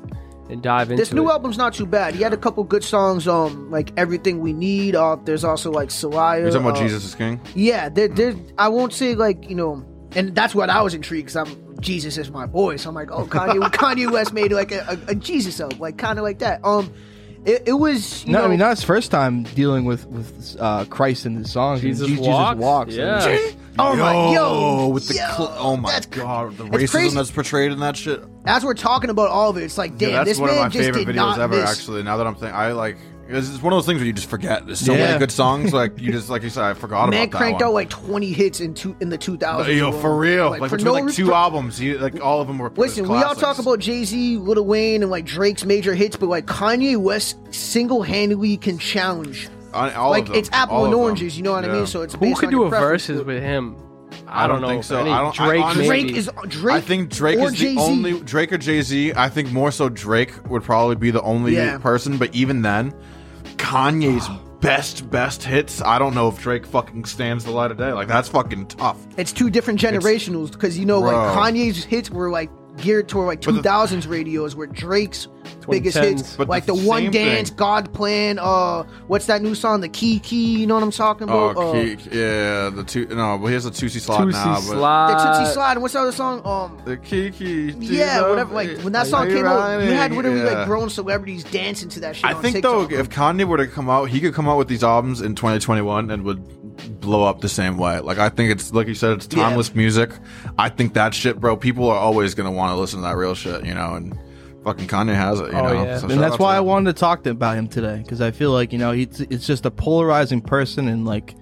and 0.50 0.62
dive 0.62 0.90
into 0.90 1.00
this 1.00 1.12
new 1.12 1.28
it. 1.28 1.32
album's 1.32 1.58
not 1.58 1.74
too 1.74 1.86
bad. 1.86 2.14
He 2.14 2.22
had 2.22 2.32
a 2.32 2.36
couple 2.36 2.64
good 2.64 2.84
songs, 2.84 3.26
um, 3.28 3.70
like 3.70 3.92
Everything 3.96 4.40
We 4.40 4.52
Need. 4.52 4.94
Uh, 4.94 5.16
there's 5.24 5.44
also 5.44 5.70
like 5.70 5.88
Salaya. 5.88 6.40
You're 6.40 6.50
talking 6.50 6.66
about 6.66 6.78
uh, 6.78 6.82
Jesus 6.82 7.04
is 7.04 7.14
King. 7.14 7.40
Yeah, 7.54 7.88
there, 7.88 8.08
there. 8.08 8.34
I 8.58 8.68
won't 8.68 8.92
say 8.92 9.14
like 9.14 9.48
you 9.48 9.54
know, 9.54 9.84
and 10.14 10.34
that's 10.34 10.54
what 10.54 10.70
I 10.70 10.82
was 10.82 10.94
intrigued 10.94 11.26
because 11.26 11.36
I'm 11.36 11.80
Jesus 11.82 12.16
is 12.16 12.30
my 12.30 12.46
boy. 12.46 12.76
So 12.76 12.88
I'm 12.88 12.94
like, 12.94 13.10
oh, 13.10 13.26
Kanye, 13.26 13.60
Kanye 13.72 14.10
West 14.10 14.32
made 14.32 14.52
like 14.52 14.72
a, 14.72 14.98
a, 15.08 15.10
a 15.10 15.14
Jesus 15.14 15.60
album, 15.60 15.78
like 15.78 15.98
kind 15.98 16.18
of 16.18 16.22
like 16.22 16.38
that. 16.38 16.64
Um, 16.64 16.92
it, 17.44 17.62
it 17.66 17.72
was. 17.72 18.24
You 18.24 18.32
no, 18.32 18.38
know, 18.40 18.44
I 18.46 18.48
mean 18.48 18.58
not 18.58 18.70
his 18.70 18.84
first 18.84 19.10
time 19.10 19.42
dealing 19.42 19.84
with 19.84 20.06
with 20.06 20.56
uh, 20.60 20.84
Christ 20.86 21.26
in 21.26 21.36
his 21.36 21.50
songs. 21.52 21.82
and 21.82 21.94
Jesus 21.96 22.08
Je- 22.08 22.16
Walks? 22.28 22.58
walks. 22.60 22.94
Yeah. 22.94 23.26
and- 23.28 23.56
Oh 23.78 23.96
my, 23.96 24.34
yo, 24.34 24.88
with 24.88 25.08
the 25.08 25.14
yo, 25.14 25.26
cl- 25.34 25.54
oh 25.56 25.76
my 25.78 25.92
that's- 25.92 26.04
god, 26.04 26.58
the 26.58 26.64
racism 26.64 26.90
crazy. 26.90 27.16
that's 27.16 27.30
portrayed 27.30 27.72
in 27.72 27.80
that 27.80 27.96
shit. 27.96 28.22
As 28.44 28.66
we're 28.66 28.74
talking 28.74 29.08
about 29.08 29.30
all 29.30 29.48
of 29.48 29.56
it, 29.56 29.62
it's 29.62 29.78
like, 29.78 29.96
damn, 29.96 30.10
Yeah, 30.10 30.16
that's 30.18 30.28
this 30.32 30.38
one 30.38 30.50
of 30.50 30.56
my 30.56 30.68
just 30.68 30.84
favorite 30.84 31.06
did 31.06 31.14
videos 31.16 31.36
not 31.36 31.38
ever. 31.38 31.56
miss. 31.56 31.70
Actually, 31.70 32.02
now 32.02 32.18
that 32.18 32.26
I'm 32.26 32.34
thinking, 32.34 32.54
I 32.54 32.72
like 32.72 32.98
it's 33.28 33.48
it's 33.48 33.62
one 33.62 33.72
of 33.72 33.76
those 33.76 33.86
things 33.86 33.98
where 33.98 34.06
you 34.06 34.12
just 34.12 34.28
forget. 34.28 34.66
There's 34.66 34.80
so 34.80 34.92
Yeah. 34.92 35.06
many 35.06 35.18
good 35.18 35.30
songs, 35.30 35.72
like 35.72 35.98
you 36.00 36.12
just 36.18 36.28
like 36.30 36.42
you 36.42 36.50
said, 36.50 36.64
I 36.64 36.74
forgot 36.74 37.08
Man 37.10 37.28
about 37.28 37.38
cranked 37.38 37.58
that 37.60 37.66
out 37.66 37.72
like 37.72 37.88
20 37.90 38.32
hits 38.32 38.60
in 38.60 38.74
two 38.74 38.94
in 39.00 39.08
the 39.08 39.18
2000s. 39.18 39.76
Yo, 39.76 39.92
for 39.92 40.16
real, 40.16 40.50
like, 40.50 40.58
for 40.60 40.76
between 40.76 40.84
no 40.84 40.92
like 40.92 41.04
re- 41.04 41.12
two 41.12 41.26
for- 41.26 41.32
albums, 41.34 41.78
he, 41.78 41.94
like 41.96 42.20
all 42.20 42.40
of 42.40 42.48
them 42.48 42.58
were. 42.58 42.70
Listen, 42.76 43.08
we 43.08 43.16
all 43.16 43.34
classics. 43.34 43.40
talk 43.40 43.58
about 43.58 43.78
Jay 43.78 44.04
Z, 44.04 44.36
Lil 44.38 44.64
Wayne, 44.64 45.02
and 45.02 45.10
like 45.10 45.24
Drake's 45.24 45.64
major 45.64 45.94
hits, 45.94 46.16
but 46.16 46.28
like 46.28 46.46
Kanye 46.46 46.96
West 46.96 47.36
single 47.54 48.02
handedly 48.02 48.56
can 48.56 48.78
challenge. 48.78 49.48
Uh, 49.74 49.90
all 49.96 50.10
like 50.10 50.24
of 50.24 50.28
them, 50.28 50.36
it's 50.36 50.50
apple 50.52 50.76
all 50.76 50.84
and 50.84 50.92
of 50.92 50.98
them. 50.98 51.04
oranges, 51.04 51.36
you 51.36 51.42
know 51.42 51.52
what 51.52 51.64
I 51.64 51.68
Yeah. 51.68 51.72
mean? 51.74 51.86
So 51.86 52.02
it's 52.02 52.12
Who 52.14 52.20
based 52.20 52.40
could 52.40 52.46
on 52.48 52.50
do 52.52 52.56
your 52.58 52.66
a 52.66 52.70
preference, 52.70 53.06
verses 53.06 53.16
but- 53.18 53.26
with 53.26 53.42
him? 53.42 53.76
I 54.32 54.46
don't, 54.46 54.60
know 54.60 54.68
think 54.68 54.84
so. 54.84 55.00
I 55.02 55.04
don't- 55.20 55.40
I 55.40 55.46
Drake, 55.46 55.62
honestly- 55.64 55.86
Drake 55.86 56.16
is 56.16 56.30
Drake. 56.48 56.76
I 56.76 56.80
think 56.80 57.10
Drake 57.10 57.38
or 57.38 57.46
is 57.48 57.52
Jay-Z. 57.54 57.74
the 57.74 57.80
only 57.80 58.20
Drake 58.20 58.52
or 58.52 58.58
Jay 58.58 58.82
Z. 58.82 59.12
I 59.16 59.28
think 59.28 59.52
more 59.52 59.70
so 59.70 59.88
Drake 59.88 60.32
would 60.50 60.62
probably 60.62 60.96
be 60.96 61.10
the 61.10 61.22
only 61.22 61.54
Yeah. 61.56 61.78
person. 61.78 62.16
But 62.18 62.34
even 62.34 62.62
then, 62.62 62.92
Kanye's 63.56 64.26
oh. 64.28 64.40
best 64.60 65.10
best 65.10 65.42
hits. 65.42 65.82
I 65.82 65.98
don't 65.98 66.14
know 66.14 66.28
if 66.28 66.40
Drake 66.40 66.66
fucking 66.66 67.04
stands 67.04 67.44
the 67.44 67.50
light 67.50 67.70
of 67.70 67.78
day. 67.78 67.92
Like 67.92 68.08
that's 68.08 68.28
fucking 68.28 68.66
tough. 68.66 68.96
It's 69.16 69.32
two 69.32 69.50
different 69.50 69.80
generationals 69.80 70.52
because 70.52 70.78
you 70.78 70.86
know, 70.86 71.00
like 71.00 71.14
Kanye's 71.36 71.84
hits 71.84 72.10
were 72.10 72.30
like 72.30 72.50
geared 72.78 73.08
toward 73.08 73.26
like 73.26 73.40
2000s 73.40 74.08
radios, 74.08 74.56
where 74.56 74.66
Drake's 74.66 75.28
biggest 75.68 75.98
hits, 75.98 76.36
But 76.36 76.48
like 76.48 76.66
the 76.66 76.74
the, 76.74 76.86
One 76.88 77.10
Dance, 77.10 77.50
thing- 77.50 77.56
God 77.56 77.92
Plan, 77.92 78.38
uh, 78.40 78.82
what's 79.06 79.26
that 79.26 79.42
new 79.42 79.54
song, 79.54 79.80
the 79.80 79.88
Key 79.88 80.18
Key? 80.18 80.56
You 80.58 80.66
know 80.66 80.74
what 80.74 80.82
I'm 80.82 80.90
talking 80.90 81.28
Oh, 81.30 81.50
about? 81.50 81.62
uh, 81.62 81.72
Ke- 81.96 82.06
yeah, 82.12 82.70
the 82.70 82.82
two. 82.86 83.06
No, 83.06 83.38
but 83.38 83.46
here's 83.48 83.66
a 83.66 83.70
two 83.70 83.88
C 83.88 83.98
slot 83.98 84.22
Tootsie 84.22 84.38
now. 84.38 84.54
But 84.54 84.60
the 84.60 84.66
Slide. 84.72 85.36
Tootsie 85.38 85.52
Slide. 85.52 85.72
And 85.72 85.82
what's 85.82 85.94
the 85.94 86.00
other 86.00 86.12
song? 86.12 86.40
Um, 86.46 86.78
the 86.84 86.96
Kiki. 86.96 87.74
yeah, 87.78 88.22
whatever. 88.28 88.54
Like 88.54 88.78
when 88.80 88.92
that 88.94 89.06
song 89.06 89.28
came 89.28 89.44
out, 89.46 89.82
you 89.82 89.90
had 89.92 90.12
literally 90.12 90.40
Yeah. 90.40 90.52
like 90.60 90.66
grown 90.66 90.88
celebrities 90.90 91.44
dancing 91.44 91.88
to 91.90 92.00
that 92.00 92.16
shit. 92.16 92.24
I 92.24 92.32
on 92.32 92.42
think 92.42 92.56
TikTok. 92.56 92.90
though, 92.90 92.96
if 92.96 93.10
Kanye 93.10 93.44
were 93.44 93.58
to 93.58 93.66
come 93.66 93.88
out, 93.90 94.08
he 94.08 94.20
could 94.20 94.34
come 94.34 94.48
out 94.48 94.56
with 94.58 94.68
these 94.68 94.82
albums 94.82 95.20
in 95.20 95.34
2021 95.34 96.10
and 96.10 96.24
would 96.24 96.42
blow 97.02 97.24
up 97.24 97.40
the 97.42 97.48
same 97.48 97.76
way. 97.76 98.00
Like 98.00 98.18
I 98.18 98.30
think 98.30 98.50
it's 98.50 98.72
like 98.72 98.86
you 98.88 98.94
said, 98.94 99.12
it's 99.18 99.28
Yeah. 99.30 99.42
timeless 99.42 99.74
music. 99.74 100.10
I 100.58 100.70
think 100.70 100.94
that 100.94 101.12
shit, 101.12 101.38
bro. 101.38 101.56
People 101.56 101.90
are 101.90 101.98
always 101.98 102.34
gonna 102.34 102.50
want 102.52 102.70
to 102.72 102.76
listen 102.76 103.00
to 103.00 103.02
that 103.02 103.16
real 103.16 103.34
shit, 103.34 103.66
you 103.66 103.74
know. 103.74 103.94
And 103.94 104.16
fucking 104.64 104.86
Kanye 104.86 105.14
has 105.14 105.40
it, 105.40 105.52
you 105.52 105.58
Oh, 105.58 105.68
know. 105.68 105.84
yeah. 105.84 105.98
So 105.98 106.08
and 106.08 106.20
that's 106.20 106.34
out 106.34 106.36
to 106.36 106.42
why 106.42 106.54
I 106.56 106.58
him. 106.60 106.64
wanted 106.64 106.94
to 106.94 106.98
talk 107.00 107.24
to, 107.24 107.30
about 107.30 107.58
him 107.58 107.68
today 107.68 107.98
because 107.98 108.20
I 108.22 108.30
feel 108.30 108.52
like 108.52 108.72
you 108.72 108.78
know 108.78 108.92
he's 108.92 109.20
it's 109.20 109.46
just 109.46 109.66
a 109.66 109.70
polarizing 109.70 110.40
person 110.40 110.88
and 110.88 111.04
like 111.04 111.34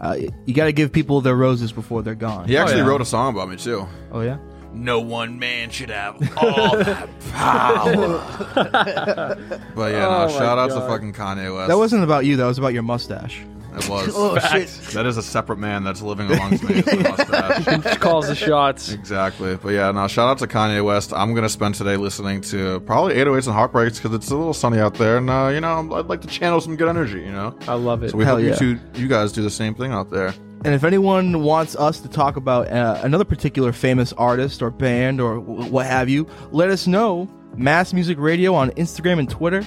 uh, 0.00 0.16
you 0.46 0.54
got 0.54 0.66
to 0.66 0.72
give 0.72 0.92
people 0.92 1.20
their 1.20 1.34
roses 1.34 1.72
before 1.72 2.02
they're 2.02 2.14
gone. 2.14 2.46
He 2.46 2.56
actually 2.56 2.78
yeah. 2.78 2.86
wrote 2.86 3.00
a 3.00 3.04
song 3.04 3.34
about 3.34 3.48
me 3.50 3.56
too. 3.56 3.86
Oh 4.12 4.20
yeah. 4.20 4.38
No 4.72 5.00
one 5.00 5.38
man 5.40 5.70
should 5.70 5.88
have 5.90 6.16
all 6.36 6.76
that 6.76 7.08
power. 7.32 8.18
but 9.74 9.92
yeah, 9.92 9.98
no, 10.00 10.26
Oh, 10.26 10.28
shout 10.28 10.58
out 10.58 10.68
to 10.70 10.80
fucking 10.86 11.14
Kanye 11.14 11.52
West. 11.54 11.68
That 11.68 11.78
wasn't 11.78 12.04
about 12.04 12.26
you. 12.26 12.36
That 12.36 12.46
was 12.46 12.58
about 12.58 12.74
your 12.74 12.82
mustache. 12.82 13.40
It 13.78 13.88
was. 13.88 14.12
oh 14.16 14.38
shit. 14.38 14.68
That 14.92 15.06
is 15.06 15.16
a 15.16 15.22
separate 15.22 15.58
man 15.58 15.84
that's 15.84 16.02
living 16.02 16.30
amongst 16.30 16.62
me. 16.64 16.76
with 16.76 16.92
a 16.92 16.96
mustache. 16.96 17.98
Calls 17.98 18.28
the 18.28 18.34
shots. 18.34 18.92
Exactly. 18.92 19.56
But 19.56 19.70
yeah, 19.70 19.90
no, 19.92 20.08
shout 20.08 20.28
out 20.28 20.38
to 20.38 20.46
Kanye 20.46 20.84
West. 20.84 21.12
I'm 21.12 21.32
going 21.32 21.42
to 21.44 21.48
spend 21.48 21.74
today 21.74 21.96
listening 21.96 22.40
to 22.42 22.80
probably 22.80 23.14
808s 23.14 23.46
and 23.46 23.54
Heartbreaks 23.54 23.98
because 23.98 24.14
it's 24.14 24.30
a 24.30 24.36
little 24.36 24.54
sunny 24.54 24.78
out 24.78 24.94
there. 24.94 25.18
And, 25.18 25.30
uh, 25.30 25.50
you 25.52 25.60
know, 25.60 25.94
I'd 25.94 26.06
like 26.06 26.20
to 26.22 26.28
channel 26.28 26.60
some 26.60 26.76
good 26.76 26.88
energy, 26.88 27.20
you 27.20 27.32
know? 27.32 27.56
I 27.68 27.74
love 27.74 28.02
it. 28.02 28.10
So 28.10 28.16
we 28.16 28.24
Hell 28.24 28.36
hope 28.36 28.44
yeah. 28.44 28.52
you, 28.60 28.76
two, 28.76 29.00
you 29.00 29.08
guys 29.08 29.32
do 29.32 29.42
the 29.42 29.50
same 29.50 29.74
thing 29.74 29.92
out 29.92 30.10
there. 30.10 30.34
And 30.64 30.74
if 30.74 30.82
anyone 30.82 31.42
wants 31.42 31.76
us 31.76 32.00
to 32.00 32.08
talk 32.08 32.36
about 32.36 32.68
uh, 32.68 33.00
another 33.04 33.24
particular 33.24 33.72
famous 33.72 34.12
artist 34.14 34.60
or 34.60 34.70
band 34.70 35.20
or 35.20 35.36
w- 35.36 35.70
what 35.70 35.86
have 35.86 36.08
you, 36.08 36.26
let 36.50 36.68
us 36.70 36.86
know. 36.86 37.28
Mass 37.56 37.92
Music 37.92 38.18
Radio 38.18 38.54
on 38.54 38.70
Instagram 38.72 39.18
and 39.18 39.28
Twitter. 39.30 39.64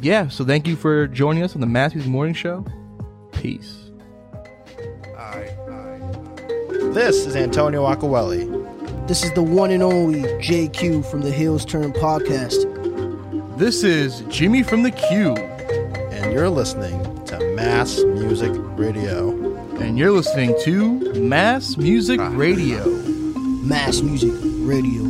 Yeah, 0.00 0.28
so 0.28 0.44
thank 0.44 0.66
you 0.66 0.76
for 0.76 1.06
joining 1.08 1.42
us 1.42 1.54
on 1.54 1.60
the 1.60 1.66
Mass 1.66 1.94
Music 1.94 2.10
Morning 2.10 2.34
Show. 2.34 2.64
Peace. 3.40 3.90
This 6.92 7.24
is 7.24 7.34
Antonio 7.36 7.86
Acquelli. 7.86 8.44
This 9.06 9.24
is 9.24 9.32
the 9.32 9.42
one 9.42 9.70
and 9.70 9.82
only 9.82 10.22
JQ 10.42 11.10
from 11.10 11.22
the 11.22 11.30
Hills 11.30 11.64
Turn 11.64 11.92
podcast. 11.94 12.66
This 13.56 13.82
is 13.82 14.20
Jimmy 14.28 14.62
from 14.62 14.82
the 14.82 14.90
Q, 14.90 15.34
and 15.34 16.32
you're 16.34 16.50
listening 16.50 17.24
to 17.26 17.38
Mass 17.54 18.02
Music 18.04 18.52
Radio. 18.76 19.30
and 19.80 19.98
you're 19.98 20.12
listening 20.12 20.54
to 20.64 21.14
Mass 21.14 21.78
Music 21.78 22.20
ah. 22.20 22.30
Radio. 22.34 22.84
Mass 23.62 24.02
Music 24.02 24.32
Radio. 24.66 25.09